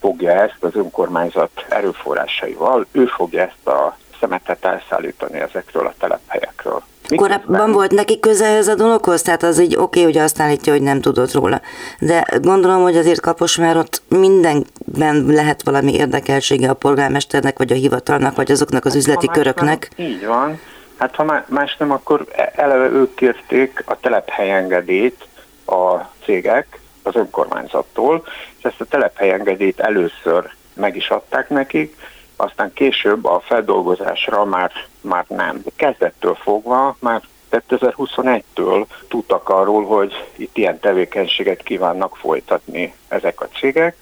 fogja 0.01 0.31
ezt 0.31 0.57
az 0.61 0.75
önkormányzat 0.75 1.67
erőforrásaival, 1.69 2.87
ő 2.93 3.07
fogja 3.07 3.43
ezt 3.43 3.67
a 3.67 3.97
szemetet 4.21 4.65
elszállítani 4.65 5.39
ezekről 5.39 5.87
a 5.87 5.95
telephelyekről. 5.99 6.83
Korábban 7.17 7.73
volt 7.73 7.91
neki 7.91 8.21
köze 8.21 8.47
ez 8.47 8.69
a 8.69 8.75
dologhoz? 8.75 9.23
Tehát 9.23 9.43
az 9.43 9.61
így 9.61 9.75
oké, 9.75 9.83
okay, 9.83 10.03
hogy 10.03 10.19
azt 10.19 10.41
állítja, 10.41 10.73
hogy 10.73 10.83
nem 10.83 11.01
tudott 11.01 11.33
róla. 11.33 11.61
De 11.99 12.27
gondolom, 12.43 12.83
hogy 12.83 12.97
azért 12.97 13.21
kapos 13.21 13.57
már 13.57 13.77
ott 13.77 14.03
mindenben 14.09 15.25
lehet 15.27 15.63
valami 15.63 15.95
érdekeltsége 15.95 16.71
a 16.71 16.75
polgármesternek, 16.75 17.59
vagy 17.59 17.73
a 17.73 17.75
hivatalnak, 17.75 18.37
vagy 18.37 18.51
azoknak 18.51 18.85
az 18.85 18.93
hát, 18.93 19.01
üzleti 19.01 19.27
köröknek. 19.27 19.91
Nem, 19.97 20.07
így 20.07 20.27
van. 20.27 20.61
Hát 20.99 21.15
ha 21.15 21.45
más 21.47 21.77
nem, 21.77 21.91
akkor 21.91 22.27
e- 22.37 22.53
eleve 22.57 22.89
ők 22.89 23.15
kérték 23.15 23.83
a 23.87 24.01
telephelyengedélyt 24.01 25.27
a 25.67 25.97
cégek 26.25 26.81
az 27.03 27.17
önkormányzattól, 27.17 28.25
és 28.59 28.65
ezt 28.65 28.81
a 28.81 28.85
telephelyengedélyt 28.85 29.81
először 29.81 30.51
meg 30.75 30.97
is 30.97 31.09
adták 31.09 31.49
nekik, 31.49 31.97
aztán 32.41 32.73
később 32.73 33.25
a 33.25 33.41
feldolgozásra 33.41 34.45
már, 34.45 34.73
már 35.01 35.25
nem. 35.29 35.63
Kezdettől 35.77 36.35
fogva 36.35 36.97
már 37.01 37.23
2021-től 37.51 38.87
tudtak 39.09 39.49
arról, 39.49 39.85
hogy 39.85 40.29
itt 40.37 40.57
ilyen 40.57 40.81
tevékenységet 40.81 41.63
kívánnak 41.63 42.17
folytatni 42.17 42.95
ezek 43.09 43.41
a 43.41 43.49
cégek. 43.49 43.97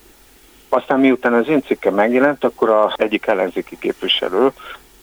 Aztán 0.69 1.01
miután 1.01 1.35
az 1.35 1.49
én 1.49 1.63
cikke 1.63 1.91
megjelent, 1.91 2.45
akkor 2.45 2.71
az 2.71 2.93
egyik 2.97 3.27
ellenzéki 3.27 3.79
képviselő, 3.79 4.53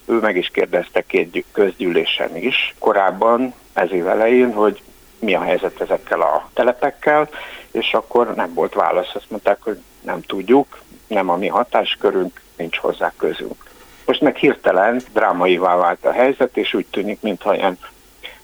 ő 0.06 0.20
meg 0.20 0.38
is 0.38 0.50
kérdezte 0.50 1.01
két 1.01 1.46
közgyűlésen 1.51 2.36
is 2.36 2.75
korábban, 2.80 3.54
ez 3.74 3.92
év 3.92 4.08
elején, 4.08 4.54
hogy 4.54 4.82
mi 5.20 5.36
a 5.36 5.42
helyzet 5.42 5.82
ezekkel 5.82 6.22
a 6.22 6.50
telepekkel, 6.54 7.30
és 7.72 7.94
akkor 7.94 8.36
nem 8.36 8.54
volt 8.54 8.74
válasz. 8.74 9.15
Azt 9.15 9.30
mondták, 9.30 9.62
hogy 9.62 9.77
nem 10.01 10.22
tudjuk, 10.22 10.82
nem 11.08 11.30
a 11.30 11.36
mi 11.36 11.48
hatáskörünk, 11.48 12.42
nincs 12.58 12.78
hozzá 12.78 13.14
közünk. 13.18 13.64
Most 14.06 14.22
meg 14.22 14.36
hirtelen 14.36 15.02
drámaivá 15.14 15.76
vált 15.76 16.06
a 16.06 16.12
helyzet, 16.12 16.58
és 16.58 16.74
úgy 16.74 16.86
tűnik, 16.86 17.22
mintha 17.22 17.56
ilyen 17.56 17.78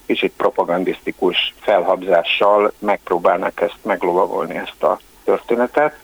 kicsit 0.06 0.34
propagandisztikus 0.38 1.54
felhabzással 1.60 2.72
megpróbálnak 2.80 3.62
ezt 3.62 3.78
meglovagolni 3.82 4.56
ezt 4.56 4.84
a 4.84 5.00
történetet. 5.24 5.96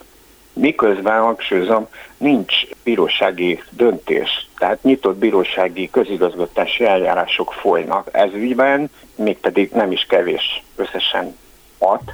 Miközben, 0.53 1.21
hangsúlyozom, 1.21 1.87
nincs 2.17 2.53
bírósági 2.83 3.63
döntés, 3.69 4.47
tehát 4.57 4.83
nyitott 4.83 5.17
bírósági 5.17 5.89
közigazgatási 5.89 6.85
eljárások 6.85 7.53
folynak 7.53 8.09
ez 8.11 8.33
ügyben, 8.33 8.89
mégpedig 9.15 9.71
nem 9.71 9.91
is 9.91 10.05
kevés, 10.09 10.63
összesen 10.75 11.37
hat, 11.79 12.11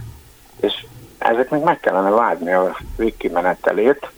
és 0.60 0.86
ezeknek 1.18 1.64
meg 1.64 1.80
kellene 1.80 2.10
várni 2.10 2.52
a 2.52 2.78
végkimenetelét, 2.98 4.12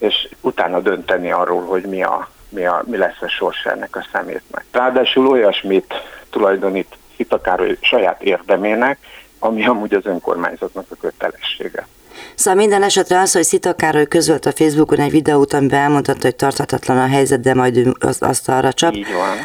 és 0.00 0.28
utána 0.40 0.80
dönteni 0.80 1.30
arról, 1.30 1.64
hogy 1.64 1.82
mi, 1.82 2.02
a, 2.02 2.28
mi, 2.48 2.66
a, 2.66 2.82
mi 2.86 2.96
lesz 2.96 3.20
a 3.20 3.28
sors 3.28 3.64
ennek 3.64 3.96
a 3.96 4.06
szemétnek. 4.12 4.64
Ráadásul 4.72 5.28
olyasmit 5.28 5.94
tulajdonít 6.30 6.96
Hitakároly 7.16 7.78
saját 7.80 8.22
érdemének, 8.22 8.98
ami 9.38 9.66
amúgy 9.66 9.94
az 9.94 10.06
önkormányzatnak 10.06 10.86
a 10.90 10.94
kötelessége. 11.00 11.86
Szóval 12.34 12.60
minden 12.60 12.82
esetre 12.82 13.20
az, 13.20 13.32
hogy 13.32 13.42
Szita 13.42 13.74
Károly 13.74 14.06
közölt 14.06 14.46
a 14.46 14.52
Facebookon 14.52 14.98
egy 14.98 15.10
videót, 15.10 15.52
amiben 15.52 15.80
elmondhatta, 15.80 16.20
hogy 16.22 16.36
tarthatatlan 16.36 16.98
a 16.98 17.06
helyzet, 17.06 17.40
de 17.40 17.54
majd 17.54 17.76
ő 17.76 17.94
az, 17.98 18.16
azt 18.20 18.48
arra 18.48 18.72
csap. 18.72 18.94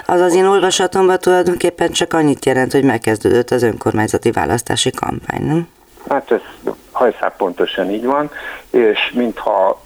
Az 0.05 0.21
az 0.21 0.35
én 0.35 0.45
olvasatomban 0.45 1.19
tulajdonképpen 1.19 1.91
csak 1.91 2.13
annyit 2.13 2.45
jelent, 2.45 2.71
hogy 2.71 2.83
megkezdődött 2.83 3.51
az 3.51 3.63
önkormányzati 3.63 4.31
választási 4.31 4.91
kampány, 4.91 5.45
nem? 5.45 5.67
Hát 6.09 6.31
ez 6.31 6.41
hajszál 6.91 7.33
pontosan 7.37 7.91
így 7.91 8.05
van, 8.05 8.31
és 8.69 9.11
mintha 9.13 9.81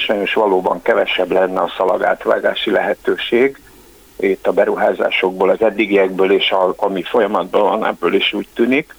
sajnos 0.00 0.34
valóban 0.34 0.82
kevesebb 0.82 1.30
lenne 1.30 1.60
a 1.60 1.72
szalagátvágási 1.76 2.70
lehetőség, 2.70 3.60
itt 4.16 4.46
a 4.46 4.52
beruházásokból, 4.52 5.48
az 5.50 5.62
eddigiekből 5.62 6.32
és 6.32 6.50
a, 6.50 6.74
ami 6.76 7.02
folyamatban 7.02 7.62
van, 7.62 7.86
ebből 7.86 8.14
is 8.14 8.32
úgy 8.32 8.48
tűnik, 8.54 8.94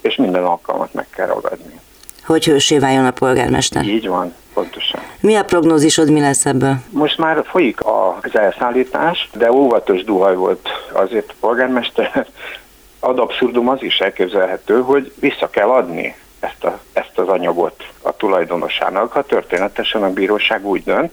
és 0.00 0.16
minden 0.16 0.44
alkalmat 0.44 0.94
meg 0.94 1.06
kell 1.10 1.26
ragadni. 1.26 1.80
Hogy 2.24 2.44
hősé 2.44 2.78
váljon 2.78 3.04
a 3.04 3.10
polgármester? 3.10 3.84
Így 3.84 4.08
van, 4.08 4.34
pontosan. 4.54 5.00
Mi 5.20 5.34
a 5.34 5.44
prognózisod, 5.44 6.10
mi 6.10 6.20
lesz 6.20 6.46
ebből? 6.46 6.74
Most 6.90 7.18
már 7.18 7.42
folyik 7.44 7.78
az 7.84 8.38
elszállítás, 8.38 9.30
de 9.32 9.52
óvatos 9.52 10.04
duhaj 10.04 10.34
volt 10.34 10.68
azért 10.92 11.30
a 11.30 11.34
polgármester. 11.40 12.26
Ad 13.00 13.18
abszurdum 13.18 13.68
az 13.68 13.82
is 13.82 13.98
elképzelhető, 13.98 14.80
hogy 14.80 15.12
vissza 15.20 15.50
kell 15.50 15.68
adni 15.68 16.14
ezt, 16.42 16.64
a, 16.64 16.78
ezt 16.92 17.18
az 17.18 17.28
anyagot 17.28 17.86
a 18.02 18.16
tulajdonosának, 18.16 19.12
ha 19.12 19.22
történetesen 19.22 20.02
a 20.02 20.12
bíróság 20.12 20.66
úgy 20.66 20.82
dönt, 20.82 21.12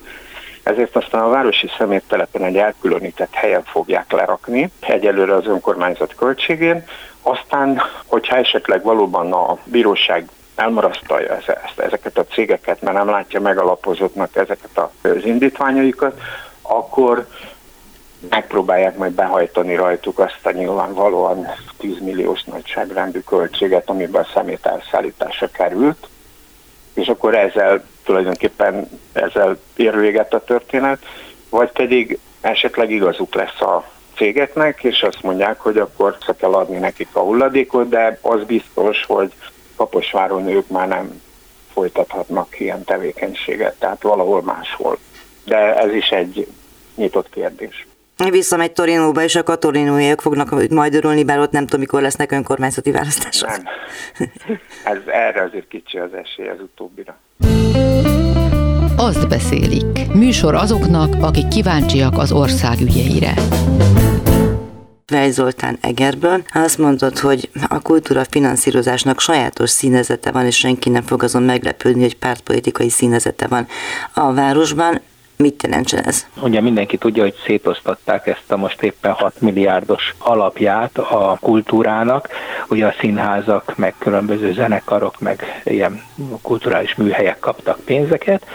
ezért 0.63 0.95
aztán 0.95 1.21
a 1.21 1.29
városi 1.29 1.69
szeméttelepen 1.77 2.43
egy 2.43 2.57
elkülönített 2.57 3.33
helyen 3.33 3.63
fogják 3.63 4.12
lerakni, 4.12 4.71
egyelőre 4.79 5.36
az 5.36 5.45
önkormányzat 5.45 6.15
költségén, 6.15 6.83
aztán, 7.21 7.81
hogyha 8.05 8.36
esetleg 8.36 8.83
valóban 8.83 9.33
a 9.33 9.57
bíróság 9.63 10.29
elmarasztalja 10.55 11.38
ezeket 11.75 12.17
a 12.17 12.25
cégeket, 12.25 12.81
mert 12.81 12.98
nem 12.98 13.09
látja 13.09 13.39
megalapozottnak 13.39 14.36
ezeket 14.36 14.77
az 15.01 15.25
indítványaikat, 15.25 16.21
akkor 16.62 17.27
megpróbálják 18.29 18.97
majd 18.97 19.11
behajtani 19.11 19.75
rajtuk 19.75 20.19
azt 20.19 20.39
a 20.43 20.51
nyilvánvalóan 20.51 21.47
10 21.77 21.99
milliós 21.99 22.43
nagyságrendű 22.43 23.19
költséget, 23.19 23.89
amiben 23.89 24.21
a 24.21 24.27
szemét 24.33 24.65
elszállítása 24.65 25.47
került, 25.47 26.07
és 26.93 27.07
akkor 27.07 27.35
ezzel 27.35 27.83
tulajdonképpen 28.03 28.89
ezzel 29.13 29.57
ér 29.75 29.99
véget 29.99 30.33
a 30.33 30.43
történet, 30.43 30.99
vagy 31.49 31.71
pedig 31.71 32.19
esetleg 32.41 32.91
igazuk 32.91 33.33
lesz 33.33 33.61
a 33.61 33.89
cégeknek, 34.15 34.83
és 34.83 35.03
azt 35.03 35.21
mondják, 35.21 35.59
hogy 35.59 35.77
akkor 35.77 36.17
szak 36.25 36.38
kell 36.38 36.53
adni 36.53 36.77
nekik 36.77 37.07
a 37.11 37.19
hulladékot, 37.19 37.89
de 37.89 38.19
az 38.21 38.43
biztos, 38.43 39.05
hogy 39.05 39.33
Kaposváron 39.75 40.47
ők 40.47 40.67
már 40.67 40.88
nem 40.88 41.21
folytathatnak 41.73 42.59
ilyen 42.59 42.83
tevékenységet, 42.83 43.75
tehát 43.79 44.01
valahol 44.01 44.41
máshol. 44.41 44.97
De 45.45 45.75
ez 45.75 45.93
is 45.93 46.09
egy 46.09 46.47
nyitott 46.95 47.29
kérdés. 47.29 47.88
Visszamegy 48.27 48.71
Torinóba, 48.71 49.23
és 49.23 49.35
a 49.35 49.43
katolinóiak 49.43 50.21
fognak 50.21 50.69
majd 50.69 50.93
örülni, 50.93 51.23
bár 51.23 51.39
ott 51.39 51.51
nem 51.51 51.63
tudom, 51.63 51.79
mikor 51.79 52.01
lesznek 52.01 52.31
önkormányzati 52.31 52.91
választások. 52.91 53.49
Nem. 53.49 53.63
Ez, 54.83 54.97
erre 55.05 55.43
azért 55.43 55.67
kicsi 55.67 55.97
az 55.97 56.09
esély 56.13 56.47
az 56.47 56.57
utóbbira. 56.59 57.17
Azt 58.97 59.27
beszélik. 59.27 60.13
Műsor 60.13 60.55
azoknak, 60.55 61.13
akik 61.21 61.47
kíváncsiak 61.47 62.17
az 62.17 62.31
ország 62.31 62.79
ügyeire. 62.81 63.33
Vej 65.07 65.31
Zoltán 65.31 65.77
Egerből. 65.81 66.43
Azt 66.53 66.77
mondod, 66.77 67.19
hogy 67.19 67.49
a 67.69 67.79
kultúra 67.81 68.23
finanszírozásnak 68.29 69.19
sajátos 69.19 69.69
színezete 69.69 70.31
van, 70.31 70.45
és 70.45 70.57
senki 70.57 70.89
nem 70.89 71.01
fog 71.01 71.23
azon 71.23 71.43
meglepődni, 71.43 72.01
hogy 72.01 72.17
pártpolitikai 72.17 72.89
színezete 72.89 73.47
van 73.47 73.67
a 74.13 74.33
városban. 74.33 75.01
Mit 75.43 75.63
jelentsen 75.63 76.03
ez? 76.03 76.27
Ugye 76.41 76.62
mindenki 76.62 76.98
tudja, 76.98 77.24
hogy 77.24 77.36
szétosztatták 77.46 78.27
ezt 78.27 78.51
a 78.51 78.58
most 78.58 78.81
éppen 78.81 79.12
6 79.12 79.41
milliárdos 79.41 80.13
alapját 80.17 80.98
a 80.98 81.38
kultúrának. 81.41 82.29
Ugye 82.69 82.86
a 82.86 82.96
színházak, 83.00 83.77
meg 83.77 83.96
különböző 83.98 84.53
zenekarok, 84.53 85.19
meg 85.19 85.62
ilyen 85.63 86.01
kulturális 86.41 86.96
műhelyek 86.96 87.39
kaptak 87.39 87.79
pénzeket, 87.79 88.46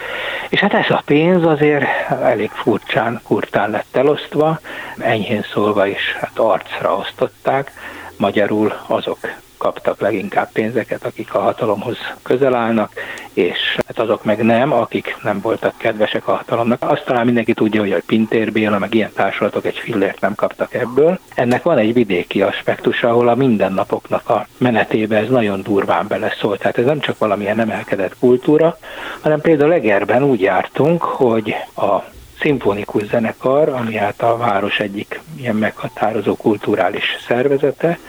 és 0.49 0.59
hát 0.59 0.73
ez 0.73 0.89
a 0.89 1.03
pénz 1.05 1.45
azért 1.45 1.85
elég 2.09 2.49
furcsán, 2.49 3.21
kurtán 3.23 3.69
lett 3.69 3.95
elosztva, 3.95 4.59
enyhén 4.97 5.45
szólva 5.53 5.87
is 5.87 6.15
hát 6.19 6.39
arcra 6.39 6.95
osztották, 6.95 7.71
magyarul 8.17 8.73
azok 8.87 9.19
kaptak 9.57 9.99
leginkább 9.99 10.51
pénzeket, 10.51 11.05
akik 11.05 11.33
a 11.33 11.39
hatalomhoz 11.39 11.97
közel 12.23 12.55
állnak, 12.55 12.91
és 13.35 13.77
hát 13.87 13.99
azok 13.99 14.23
meg 14.23 14.43
nem, 14.43 14.73
akik 14.73 15.17
nem 15.23 15.41
voltak 15.41 15.73
kedvesek 15.77 16.27
a 16.27 16.35
hatalomnak. 16.35 16.83
Azt 16.83 17.05
talán 17.05 17.25
mindenki 17.25 17.53
tudja, 17.53 17.81
hogy 17.81 17.91
a 17.91 18.01
Pintér 18.05 18.51
Béla, 18.51 18.79
meg 18.79 18.93
ilyen 18.93 19.11
társulatok 19.13 19.65
egy 19.65 19.77
fillért 19.77 20.21
nem 20.21 20.35
kaptak 20.35 20.73
ebből. 20.73 21.19
Ennek 21.35 21.63
van 21.63 21.77
egy 21.77 21.93
vidéki 21.93 22.41
aspektus, 22.41 23.03
ahol 23.03 23.27
a 23.27 23.35
mindennapoknak 23.35 24.29
a 24.29 24.47
menetébe 24.57 25.17
ez 25.17 25.29
nagyon 25.29 25.61
durván 25.61 26.07
beleszólt. 26.07 26.59
Tehát 26.59 26.77
ez 26.77 26.85
nem 26.85 26.99
csak 26.99 27.17
valamilyen 27.17 27.59
emelkedett 27.59 28.15
kultúra, 28.19 28.77
hanem 29.21 29.41
például 29.41 29.73
Egerben 29.73 30.23
úgy 30.23 30.41
jártunk, 30.41 31.03
hogy 31.03 31.55
a 31.75 32.03
szimfonikus 32.39 33.05
zenekar, 33.05 33.69
ami 33.69 33.95
hát 33.95 34.21
a 34.21 34.37
város 34.37 34.79
egyik 34.79 35.21
ilyen 35.37 35.55
meghatározó 35.55 36.35
kulturális 36.35 37.03
szervezete, 37.27 37.99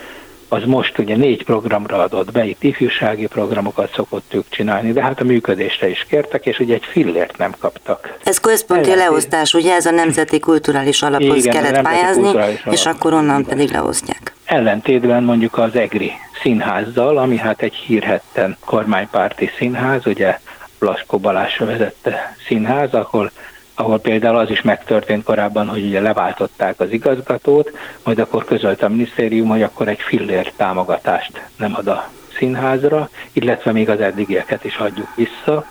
az 0.48 0.64
most 0.64 0.98
ugye 0.98 1.16
négy 1.16 1.44
programra 1.44 2.02
adott 2.02 2.32
be, 2.32 2.44
itt 2.44 2.62
ifjúsági 2.62 3.26
programokat 3.26 3.92
szokott 3.94 4.34
ők 4.34 4.48
csinálni, 4.48 4.92
de 4.92 5.02
hát 5.02 5.20
a 5.20 5.24
működésre 5.24 5.88
is 5.88 6.06
kértek, 6.08 6.46
és 6.46 6.58
ugye 6.58 6.74
egy 6.74 6.84
fillért 6.84 7.36
nem 7.36 7.54
kaptak. 7.58 8.18
Ez 8.24 8.40
központi 8.40 8.90
Ellentét... 8.90 9.08
leosztás, 9.08 9.54
ugye 9.54 9.74
ez 9.74 9.86
a 9.86 9.90
Nemzeti 9.90 10.38
Kulturális 10.38 11.02
Alaphoz 11.02 11.44
Igen, 11.44 11.62
kellett 11.62 11.82
pályázni, 11.82 12.30
és 12.70 12.86
akkor 12.86 13.12
onnan 13.12 13.40
Igen. 13.40 13.56
pedig 13.56 13.70
leosztják. 13.70 14.34
Ellentétben 14.44 15.22
mondjuk 15.22 15.58
az 15.58 15.74
EGRI 15.74 16.12
színházzal, 16.42 17.18
ami 17.18 17.36
hát 17.36 17.62
egy 17.62 17.74
hírhetten 17.74 18.56
kormánypárti 18.64 19.50
színház, 19.58 20.06
ugye 20.06 20.38
Laskó 20.78 21.18
Balázs 21.18 21.58
vezette 21.58 22.36
színház, 22.46 22.94
ahol 22.94 23.30
ahol 23.78 23.98
például 24.00 24.36
az 24.36 24.50
is 24.50 24.62
megtörtént 24.62 25.24
korábban, 25.24 25.68
hogy 25.68 25.84
ugye 25.84 26.00
leváltották 26.00 26.80
az 26.80 26.90
igazgatót, 26.90 27.70
majd 28.02 28.18
akkor 28.18 28.44
közölt 28.44 28.82
a 28.82 28.88
minisztérium, 28.88 29.48
hogy 29.48 29.62
akkor 29.62 29.88
egy 29.88 30.00
fillér 30.00 30.52
támogatást 30.56 31.40
nem 31.56 31.74
ad 31.74 31.86
a 31.86 32.08
színházra, 32.36 33.08
illetve 33.32 33.72
még 33.72 33.88
az 33.88 34.00
eddigieket 34.00 34.64
is 34.64 34.76
adjuk 34.76 35.08
vissza, 35.14 35.66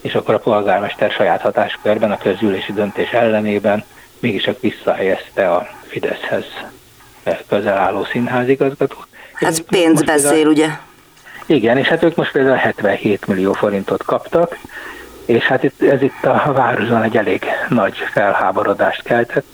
és 0.00 0.14
akkor 0.14 0.34
a 0.34 0.38
polgármester 0.38 1.10
saját 1.10 1.40
hatáskörben 1.40 2.10
a 2.10 2.18
közülési 2.18 2.72
döntés 2.72 3.10
ellenében 3.10 3.84
mégis 4.18 4.42
csak 4.42 4.60
visszahelyezte 4.60 5.50
a 5.50 5.68
Fideszhez 5.86 6.44
közel 7.48 7.78
álló 7.78 8.04
színházigazgatót. 8.04 9.06
Ez 9.38 9.64
pénz 9.64 10.02
beszél, 10.02 10.46
ugye? 10.46 10.68
Igen, 11.46 11.78
és 11.78 11.88
hát 11.88 12.02
ők 12.02 12.16
most 12.16 12.32
például 12.32 12.56
77 12.56 13.26
millió 13.26 13.52
forintot 13.52 14.02
kaptak, 14.02 14.58
és 15.26 15.44
hát 15.44 15.62
itt, 15.62 15.82
ez 15.82 16.02
itt 16.02 16.24
a 16.24 16.52
városban 16.52 17.02
egy 17.02 17.16
elég 17.16 17.44
nagy 17.68 17.96
felháborodást 18.12 19.02
keltett, 19.02 19.46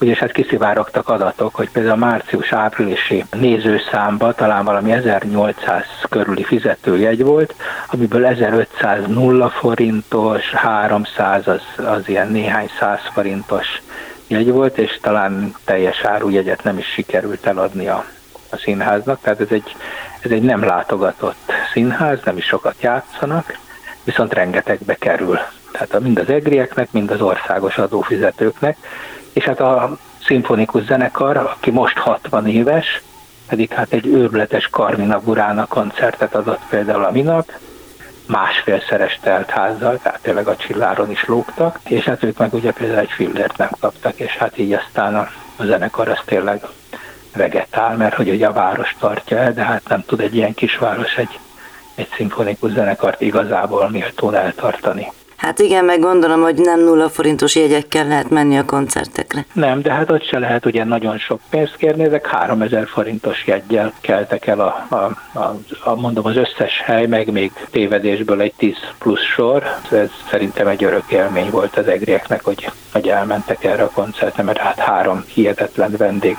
ugyanis 0.00 0.18
hát 0.18 0.32
kiszivárogtak 0.32 1.08
adatok, 1.08 1.54
hogy 1.54 1.70
például 1.70 1.94
a 2.02 2.06
március-áprilisi 2.06 3.24
nézőszámba 3.36 4.32
talán 4.32 4.64
valami 4.64 4.92
1800 4.92 5.84
körüli 6.08 6.44
fizetőjegy 6.44 7.22
volt, 7.22 7.54
amiből 7.86 8.26
1500 8.26 9.06
nulla 9.06 9.48
forintos, 9.48 10.50
300 10.50 11.48
az, 11.48 11.62
az 11.84 12.08
ilyen 12.08 12.28
néhány 12.28 12.70
száz 12.78 13.00
forintos 13.12 13.82
jegy 14.26 14.50
volt, 14.50 14.78
és 14.78 14.98
talán 15.02 15.54
teljes 15.64 16.02
árujegyet 16.02 16.64
nem 16.64 16.78
is 16.78 16.86
sikerült 16.86 17.46
eladni 17.46 17.88
a, 17.88 18.04
a 18.50 18.56
színháznak, 18.56 19.20
tehát 19.20 19.40
ez 19.40 19.50
egy, 19.50 19.76
ez 20.20 20.30
egy 20.30 20.42
nem 20.42 20.64
látogatott 20.64 21.52
színház, 21.72 22.18
nem 22.24 22.36
is 22.36 22.44
sokat 22.44 22.74
játszanak, 22.80 23.58
viszont 24.08 24.34
rengetegbe 24.34 24.94
kerül. 24.94 25.38
Tehát 25.72 26.00
mind 26.00 26.18
az 26.18 26.28
egrieknek, 26.28 26.92
mind 26.92 27.10
az 27.10 27.20
országos 27.20 27.78
adófizetőknek, 27.78 28.76
és 29.32 29.44
hát 29.44 29.60
a 29.60 29.98
szimfonikus 30.24 30.84
zenekar, 30.84 31.36
aki 31.36 31.70
most 31.70 31.98
60 31.98 32.46
éves, 32.46 33.02
pedig 33.48 33.72
hát 33.72 33.92
egy 33.92 34.06
őrületes 34.06 34.68
Karmina 34.68 35.18
Burána 35.18 35.66
koncertet 35.66 36.34
adott 36.34 36.60
például 36.68 37.04
a 37.04 37.10
minap, 37.10 37.52
másfélszeres 38.26 39.18
telt 39.22 39.50
házzal, 39.50 39.98
tehát 40.02 40.20
tényleg 40.22 40.48
a 40.48 40.56
csilláron 40.56 41.10
is 41.10 41.24
lógtak, 41.24 41.78
és 41.88 42.04
hát 42.04 42.22
ők 42.22 42.38
meg 42.38 42.54
ugye 42.54 42.72
például 42.72 42.98
egy 42.98 43.10
fillért 43.10 43.56
nem 43.56 43.70
kaptak, 43.80 44.20
és 44.20 44.36
hát 44.36 44.58
így 44.58 44.72
aztán 44.72 45.14
a, 45.14 45.28
a 45.56 45.64
zenekar 45.64 46.08
az 46.08 46.20
tényleg 46.24 46.62
vegetál, 47.36 47.96
mert 47.96 48.14
hogy 48.14 48.28
ugye 48.28 48.46
a 48.46 48.52
város 48.52 48.96
tartja 48.98 49.38
el, 49.38 49.52
de 49.52 49.62
hát 49.62 49.88
nem 49.88 50.04
tud 50.06 50.20
egy 50.20 50.34
ilyen 50.34 50.54
kisváros 50.54 51.16
egy 51.16 51.38
egy 51.98 52.08
szimfonikus 52.16 52.72
zenekart 52.72 53.20
igazából 53.20 53.88
méltón 53.90 54.34
eltartani. 54.34 55.12
Hát 55.36 55.58
igen, 55.58 55.84
meg 55.84 56.00
gondolom, 56.00 56.40
hogy 56.40 56.54
nem 56.54 56.80
nulla 56.80 57.08
forintos 57.08 57.54
jegyekkel 57.54 58.06
lehet 58.06 58.30
menni 58.30 58.58
a 58.58 58.64
koncertekre. 58.64 59.46
Nem, 59.52 59.82
de 59.82 59.92
hát 59.92 60.10
ott 60.10 60.24
se 60.24 60.38
lehet 60.38 60.66
ugye 60.66 60.84
nagyon 60.84 61.18
sok 61.18 61.40
pénzt 61.50 61.76
kérni, 61.76 62.04
ezek 62.04 62.26
3000 62.26 62.86
forintos 62.86 63.46
jegyel 63.46 63.92
keltek 64.00 64.46
el 64.46 64.60
a, 64.60 64.86
a, 64.88 64.96
a, 65.38 65.54
a, 65.84 65.94
mondom 65.94 66.26
az 66.26 66.36
összes 66.36 66.80
hely, 66.84 67.06
meg 67.06 67.32
még 67.32 67.52
tévedésből 67.70 68.40
egy 68.40 68.54
10 68.56 68.74
plusz 68.98 69.22
sor. 69.22 69.62
Ez 69.90 70.10
szerintem 70.30 70.66
egy 70.66 70.84
örök 70.84 71.10
élmény 71.10 71.50
volt 71.50 71.76
az 71.76 71.86
egrieknek, 71.86 72.44
hogy, 72.44 72.70
hogy 72.92 73.08
elmentek 73.08 73.64
erre 73.64 73.82
a 73.82 73.90
koncertre, 73.90 74.42
mert 74.42 74.58
hát 74.58 74.78
három 74.78 75.24
hihetetlen 75.26 75.94
vendég 75.96 76.36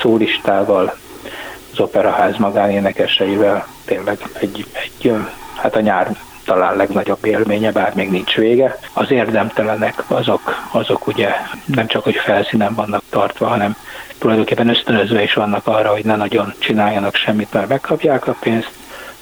szólistával, 0.00 0.94
az 1.72 1.80
operaház 1.80 2.36
magánénekeseivel 2.36 3.66
tényleg 3.84 4.18
egy, 4.40 4.66
egy 4.72 5.14
hát 5.56 5.76
a 5.76 5.80
nyár 5.80 6.16
talán 6.44 6.76
legnagyobb 6.76 7.24
élménye, 7.24 7.72
bár 7.72 7.94
még 7.94 8.10
nincs 8.10 8.34
vége. 8.36 8.78
Az 8.92 9.10
érdemtelenek 9.10 10.02
azok, 10.06 10.68
azok 10.70 11.06
ugye 11.06 11.28
nem 11.64 11.86
csak, 11.86 12.04
hogy 12.04 12.14
felszínen 12.14 12.74
vannak 12.74 13.02
tartva, 13.10 13.46
hanem 13.46 13.76
tulajdonképpen 14.18 14.68
ösztönözve 14.68 15.22
is 15.22 15.34
vannak 15.34 15.66
arra, 15.66 15.92
hogy 15.92 16.04
ne 16.04 16.16
nagyon 16.16 16.54
csináljanak 16.58 17.14
semmit, 17.14 17.52
mert 17.52 17.68
megkapják 17.68 18.26
a 18.26 18.36
pénzt, 18.40 18.70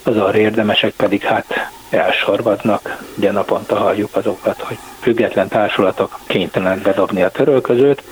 az 0.03 0.17
arra 0.17 0.39
érdemesek 0.39 0.93
pedig 0.93 1.23
hát 1.23 1.71
elsorvadnak. 1.91 2.97
Ugye 3.17 3.33
naponta 3.33 3.77
halljuk 3.77 4.17
azokat, 4.17 4.61
hogy 4.61 4.79
független 5.01 5.49
társulatok 5.49 6.19
kénytelenek 6.27 6.83
bedobni 6.83 7.23
a 7.23 7.31
törölközőt, 7.31 8.03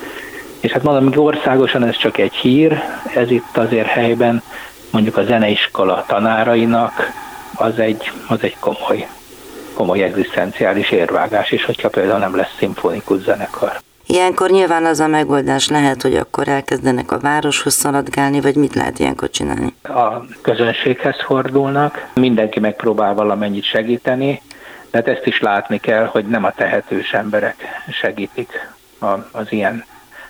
és 0.61 0.73
hát 0.73 0.83
mondom, 0.83 1.05
hogy 1.05 1.19
országosan 1.19 1.85
ez 1.85 1.97
csak 1.97 2.19
egy 2.19 2.35
hír, 2.35 2.83
ez 3.15 3.31
itt 3.31 3.57
azért 3.57 3.87
helyben 3.87 4.43
mondjuk 4.91 5.17
a 5.17 5.25
zeneiskola 5.25 6.05
tanárainak 6.07 7.13
az 7.55 7.79
egy, 7.79 8.11
az 8.29 8.39
egy 8.41 8.57
komoly, 8.61 9.09
komoly 9.75 10.03
egzisztenciális 10.03 10.91
érvágás 10.91 11.51
is, 11.51 11.65
hogyha 11.65 11.89
például 11.89 12.19
nem 12.19 12.37
lesz 12.37 12.55
szimfonikus 12.59 13.23
zenekar. 13.23 13.81
Ilyenkor 14.07 14.51
nyilván 14.51 14.85
az 14.85 15.01
a 15.01 15.07
megoldás 15.07 15.69
lehet, 15.69 16.03
hogy 16.03 16.15
akkor 16.15 16.49
elkezdenek 16.49 17.13
a 17.13 17.19
városhoz 17.19 17.75
szaladgálni, 17.75 18.41
vagy 18.41 18.55
mit 18.55 18.75
lehet 18.75 18.99
ilyenkor 18.99 19.31
csinálni? 19.31 19.75
A 19.83 20.25
közönséghez 20.41 21.17
fordulnak, 21.25 22.07
mindenki 22.15 22.61
megpróbál 22.61 23.15
valamennyit 23.15 23.65
segíteni, 23.65 24.43
de 24.91 24.99
hát 24.99 25.09
ezt 25.09 25.27
is 25.27 25.41
látni 25.41 25.79
kell, 25.79 26.05
hogy 26.05 26.27
nem 26.27 26.45
a 26.45 26.51
tehetős 26.51 27.13
emberek 27.13 27.65
segítik 27.91 28.69
az 29.33 29.47
ilyen 29.49 29.85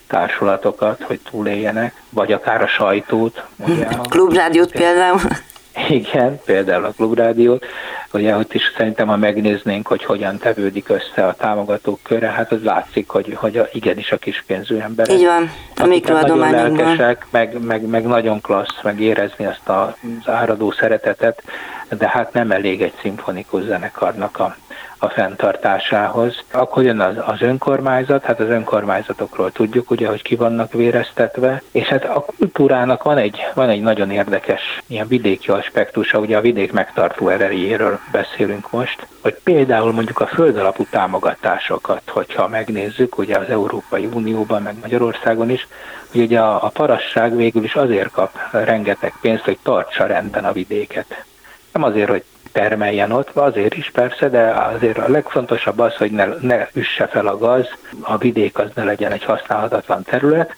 társulatokat, 0.09 1.03
hogy 1.03 1.21
túléljenek, 1.31 2.03
vagy 2.11 2.33
akár 2.33 2.63
a 2.63 2.67
sajtót. 2.67 3.45
Ugye, 3.57 3.87
klubrádiót 4.09 4.73
például. 4.73 5.21
Igen, 5.89 6.41
például 6.45 6.85
a 6.85 6.91
klubrádiót. 6.91 7.65
Ugye 8.13 8.37
ott 8.37 8.55
is 8.55 8.63
szerintem, 8.77 9.09
ha 9.09 9.17
megnéznénk, 9.17 9.87
hogy 9.87 10.05
hogyan 10.05 10.39
tevődik 10.39 10.89
össze 10.89 11.27
a 11.27 11.35
támogatók 11.35 11.99
köre, 12.03 12.27
hát 12.27 12.53
az 12.53 12.63
látszik, 12.63 13.09
hogy, 13.09 13.35
hogy 13.35 13.57
a, 13.57 13.69
igenis 13.73 14.13
a 14.13 14.17
kispénzű 14.17 14.79
emberek. 14.79 15.17
Így 15.17 15.25
van, 15.25 15.51
a 15.77 15.87
mikroadományokban. 15.87 17.17
Meg, 17.31 17.59
meg, 17.61 17.87
meg 17.87 18.07
nagyon 18.07 18.41
klassz, 18.41 18.83
meg 18.83 19.01
érezni 19.01 19.47
azt 19.47 19.69
az 19.69 20.29
áradó 20.29 20.71
szeretetet, 20.71 21.43
de 21.99 22.09
hát 22.09 22.33
nem 22.33 22.51
elég 22.51 22.83
egy 22.83 22.95
szimfonikus 23.01 23.63
zenekarnak 23.63 24.39
a 24.39 24.57
a 24.99 25.09
fenntartásához. 25.09 26.45
Akkor 26.51 26.83
jön 26.83 27.01
az, 27.01 27.15
az 27.27 27.41
önkormányzat, 27.41 28.25
hát 28.25 28.41
az 28.41 28.49
önkormányzatokról 28.49 29.53
tudjuk 29.53 29.91
ugye, 29.91 30.09
hogy 30.09 30.23
ki 30.23 30.37
vannak 30.37 30.73
véreztetve, 30.73 31.63
és 31.71 31.87
hát 31.87 32.05
a 32.05 32.25
kultúrának 32.37 33.03
van 33.03 33.17
egy, 33.17 33.39
van 33.55 33.69
egy 33.69 33.81
nagyon 33.81 34.11
érdekes 34.11 34.83
ilyen 34.87 35.09
vidéki 35.09 35.51
aspektusa, 35.51 36.19
ugye 36.19 36.37
a 36.37 36.41
vidék 36.41 36.73
megtartó 36.73 37.29
erejéről 37.29 37.99
beszélünk 38.13 38.71
most, 38.71 39.07
hogy 39.23 39.37
például 39.45 39.93
mondjuk 39.93 40.21
a 40.21 40.27
földalapú 40.27 40.87
támogatásokat, 40.91 42.03
hogyha 42.07 42.49
megnézzük, 42.49 43.19
ugye 43.19 43.37
az 43.37 43.49
Európai 43.49 44.09
Unióban, 44.13 44.63
meg 44.63 44.75
Magyarországon 44.81 45.51
is, 45.51 45.67
hogy 46.13 46.21
ugye 46.21 46.41
a, 46.41 46.65
a 46.65 46.69
parasság 46.69 47.37
végül 47.37 47.65
is 47.65 47.75
azért 47.75 48.11
kap 48.11 48.39
rengeteg 48.51 49.13
pénzt, 49.21 49.45
hogy 49.45 49.59
tartsa 49.63 50.07
rendben 50.07 50.45
a 50.45 50.53
vidéket. 50.53 51.25
Nem 51.77 51.85
azért, 51.85 52.11
hogy 52.11 52.25
termeljen 52.53 53.13
ott, 53.13 53.31
azért 53.37 53.75
is 53.75 53.91
persze, 53.91 54.29
de 54.29 54.51
azért 54.51 54.99
a 54.99 55.09
legfontosabb 55.09 55.79
az, 55.79 55.97
hogy 55.97 56.11
ne, 56.11 56.27
ne 56.41 56.69
üsse 56.73 57.07
fel 57.07 57.27
a 57.27 57.39
gaz, 57.39 57.67
a 58.01 58.17
vidék 58.17 58.59
az 58.59 58.71
ne 58.75 58.85
legyen 58.85 59.13
egy 59.13 59.25
használhatatlan 59.25 60.03
terület, 60.03 60.57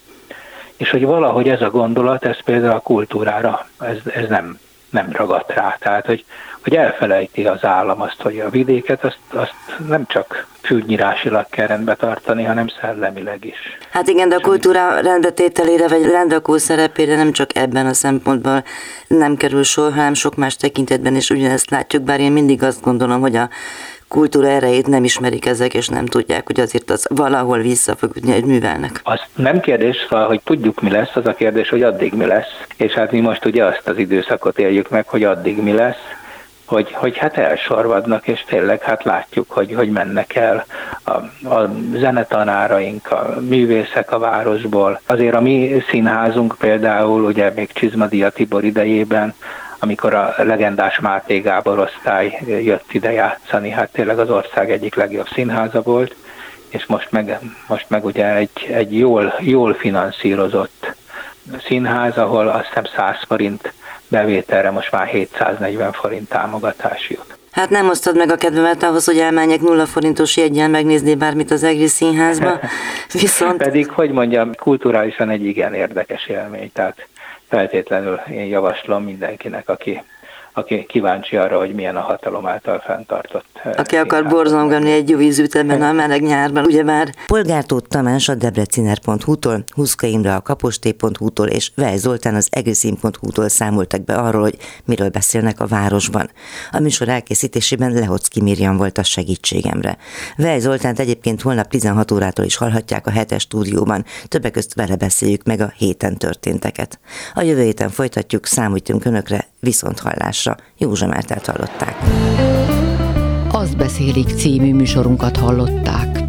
és 0.76 0.90
hogy 0.90 1.04
valahogy 1.04 1.48
ez 1.48 1.62
a 1.62 1.70
gondolat, 1.70 2.24
ez 2.24 2.42
például 2.44 2.74
a 2.74 2.80
kultúrára, 2.80 3.66
ez, 3.80 3.96
ez 4.14 4.28
nem, 4.28 4.58
nem 4.90 5.08
ragadt 5.12 5.52
rá. 5.52 5.76
Tehát, 5.80 6.06
hogy, 6.06 6.24
hogy 6.62 6.76
elfelejti 6.76 7.46
az 7.46 7.64
állam 7.64 8.00
azt, 8.00 8.22
hogy 8.22 8.40
a 8.40 8.50
vidéket 8.50 9.04
azt, 9.04 9.18
azt 9.28 9.54
nem 9.88 10.06
csak 10.06 10.46
fűnyírásilag 10.62 11.46
kell 11.50 11.66
rendbe 11.66 11.94
tartani, 11.94 12.44
hanem 12.44 12.66
szellemileg 12.80 13.44
is. 13.44 13.78
Hát 13.90 14.08
igen, 14.08 14.28
de 14.28 14.34
a 14.34 14.40
kultúra 14.40 15.00
rendbetételére 15.00 15.88
vagy 15.88 16.04
rendakó 16.10 16.56
szerepére 16.56 17.16
nem 17.16 17.32
csak 17.32 17.56
ebben 17.56 17.86
a 17.86 17.92
szempontból 17.92 18.64
nem 19.06 19.36
kerül 19.36 19.62
sor, 19.62 19.92
hanem 19.92 20.14
sok 20.14 20.36
más 20.36 20.56
tekintetben 20.56 21.16
is 21.16 21.30
ugyanezt 21.30 21.70
látjuk, 21.70 22.02
bár 22.02 22.20
én 22.20 22.32
mindig 22.32 22.62
azt 22.62 22.82
gondolom, 22.82 23.20
hogy 23.20 23.36
a 23.36 23.48
kultúra 24.08 24.48
erejét 24.48 24.86
nem 24.86 25.04
ismerik 25.04 25.46
ezek, 25.46 25.74
és 25.74 25.88
nem 25.88 26.06
tudják, 26.06 26.46
hogy 26.46 26.60
azért 26.60 26.90
az 26.90 27.06
valahol 27.14 27.58
vissza 27.58 27.96
fog 27.96 28.16
ütni, 28.16 28.32
hogy 28.32 28.44
művelnek. 28.44 29.00
Az 29.02 29.20
nem 29.36 29.60
kérdés, 29.60 30.06
hogy 30.08 30.40
tudjuk 30.44 30.80
mi 30.80 30.90
lesz, 30.90 31.16
az 31.16 31.26
a 31.26 31.34
kérdés, 31.34 31.68
hogy 31.68 31.82
addig 31.82 32.12
mi 32.14 32.26
lesz. 32.26 32.64
És 32.76 32.92
hát 32.92 33.12
mi 33.12 33.20
most 33.20 33.44
ugye 33.44 33.64
azt 33.64 33.88
az 33.88 33.98
időszakot 33.98 34.58
éljük 34.58 34.88
meg, 34.88 35.08
hogy 35.08 35.24
addig 35.24 35.62
mi 35.62 35.72
lesz, 35.72 36.16
hogy, 36.68 36.92
hogy 36.92 37.16
hát 37.16 37.36
elsorvadnak, 37.36 38.28
és 38.28 38.44
tényleg 38.46 38.82
hát 38.82 39.04
látjuk, 39.04 39.50
hogy, 39.50 39.74
hogy 39.74 39.90
mennek 39.90 40.34
el 40.34 40.64
a, 41.04 41.10
a 41.54 41.70
zenetanáraink, 41.92 43.12
a 43.12 43.34
művészek 43.40 44.12
a 44.12 44.18
városból. 44.18 45.00
Azért 45.06 45.34
a 45.34 45.40
mi 45.40 45.84
színházunk 45.90 46.54
például, 46.58 47.24
ugye 47.24 47.52
még 47.54 47.72
Csizmadia 47.72 48.30
Tibor 48.30 48.64
idejében, 48.64 49.34
amikor 49.78 50.14
a 50.14 50.34
legendás 50.36 51.00
Máté 51.00 51.38
Gábor 51.38 51.78
osztály 51.78 52.38
jött 52.46 52.92
ide 52.92 53.12
játszani, 53.12 53.70
hát 53.70 53.92
tényleg 53.92 54.18
az 54.18 54.30
ország 54.30 54.70
egyik 54.70 54.94
legjobb 54.94 55.28
színháza 55.28 55.82
volt, 55.82 56.14
és 56.68 56.86
most 56.86 57.10
meg, 57.10 57.38
most 57.68 57.86
meg 57.88 58.04
ugye 58.04 58.34
egy, 58.34 58.68
egy 58.72 58.98
jól, 58.98 59.34
jól 59.40 59.74
finanszírozott 59.74 60.94
színház, 61.66 62.16
ahol 62.16 62.48
azt 62.48 62.66
hiszem 62.66 62.84
100 62.96 63.16
forint 63.26 63.72
bevételre 64.08 64.70
most 64.70 64.92
már 64.92 65.06
740 65.06 65.92
forint 65.92 66.28
támogatás 66.28 67.10
jut. 67.10 67.38
Hát 67.50 67.70
nem 67.70 67.88
osztod 67.88 68.16
meg 68.16 68.30
a 68.30 68.36
kedvemet 68.36 68.82
ahhoz, 68.82 69.04
hogy 69.04 69.18
elmenjek 69.18 69.60
nulla 69.60 69.86
forintos 69.86 70.36
jegyen 70.36 70.70
megnézni 70.70 71.14
bármit 71.14 71.50
az 71.50 71.62
egri 71.62 71.86
színházba, 71.86 72.60
viszont... 73.12 73.62
Pedig, 73.62 73.90
hogy 73.90 74.10
mondjam, 74.10 74.54
kulturálisan 74.54 75.30
egy 75.30 75.44
igen 75.44 75.74
érdekes 75.74 76.26
élmény, 76.26 76.72
tehát 76.72 77.06
feltétlenül 77.48 78.20
én 78.30 78.44
javaslom 78.44 79.04
mindenkinek, 79.04 79.68
aki 79.68 80.02
aki 80.58 80.86
kíváncsi 80.88 81.36
arra, 81.36 81.58
hogy 81.58 81.74
milyen 81.74 81.96
a 81.96 82.00
hatalom 82.00 82.46
által 82.46 82.78
fenntartott. 82.78 83.46
Eh, 83.62 83.72
aki 83.76 83.96
akar 83.96 84.26
borzongani 84.28 84.92
egy 84.92 85.08
jó 85.08 85.18
ízűteben 85.18 85.82
a 85.82 85.92
meleg 85.92 86.22
nyárban, 86.22 86.64
ugye 86.64 86.82
már. 86.82 87.08
Polgártót 87.26 87.88
Tamás 87.88 88.28
a 88.28 88.34
debreciner.hu-tól, 88.34 89.64
Huszka 89.74 90.06
Imre 90.06 90.34
a 90.34 90.40
kaposté.hu-tól 90.40 91.46
és 91.46 91.70
Vej 91.74 91.96
Zoltán 91.96 92.34
az 92.34 92.48
egészín.hu-tól 92.50 93.48
számoltak 93.48 94.04
be 94.04 94.14
arról, 94.14 94.42
hogy 94.42 94.56
miről 94.84 95.08
beszélnek 95.08 95.60
a 95.60 95.66
városban. 95.66 96.30
A 96.70 96.80
műsor 96.80 97.08
elkészítésében 97.08 97.92
Lehocki 97.92 98.42
Mirjam 98.42 98.76
volt 98.76 98.98
a 98.98 99.02
segítségemre. 99.02 99.96
Vej 100.36 100.58
Zoltánt 100.58 100.98
egyébként 100.98 101.42
holnap 101.42 101.68
16 101.68 102.10
órától 102.10 102.44
is 102.44 102.56
hallhatják 102.56 103.06
a 103.06 103.10
hetes 103.10 103.42
stúdióban, 103.42 104.04
többek 104.28 104.52
közt 104.52 104.74
vele 104.74 104.96
beszéljük 104.96 105.42
meg 105.44 105.60
a 105.60 105.72
héten 105.76 106.16
történteket. 106.16 106.98
A 107.34 107.42
jövő 107.42 107.62
héten 107.62 107.90
folytatjuk, 107.90 108.46
számítunk 108.46 109.04
önökre, 109.04 109.46
viszont 109.60 109.98
hallásra. 109.98 110.56
Józsa 110.78 111.06
Mártát 111.06 111.46
hallották. 111.46 111.96
Azt 113.50 113.76
beszélik 113.76 114.28
című 114.28 114.74
műsorunkat 114.74 115.36
hallották. 115.36 116.27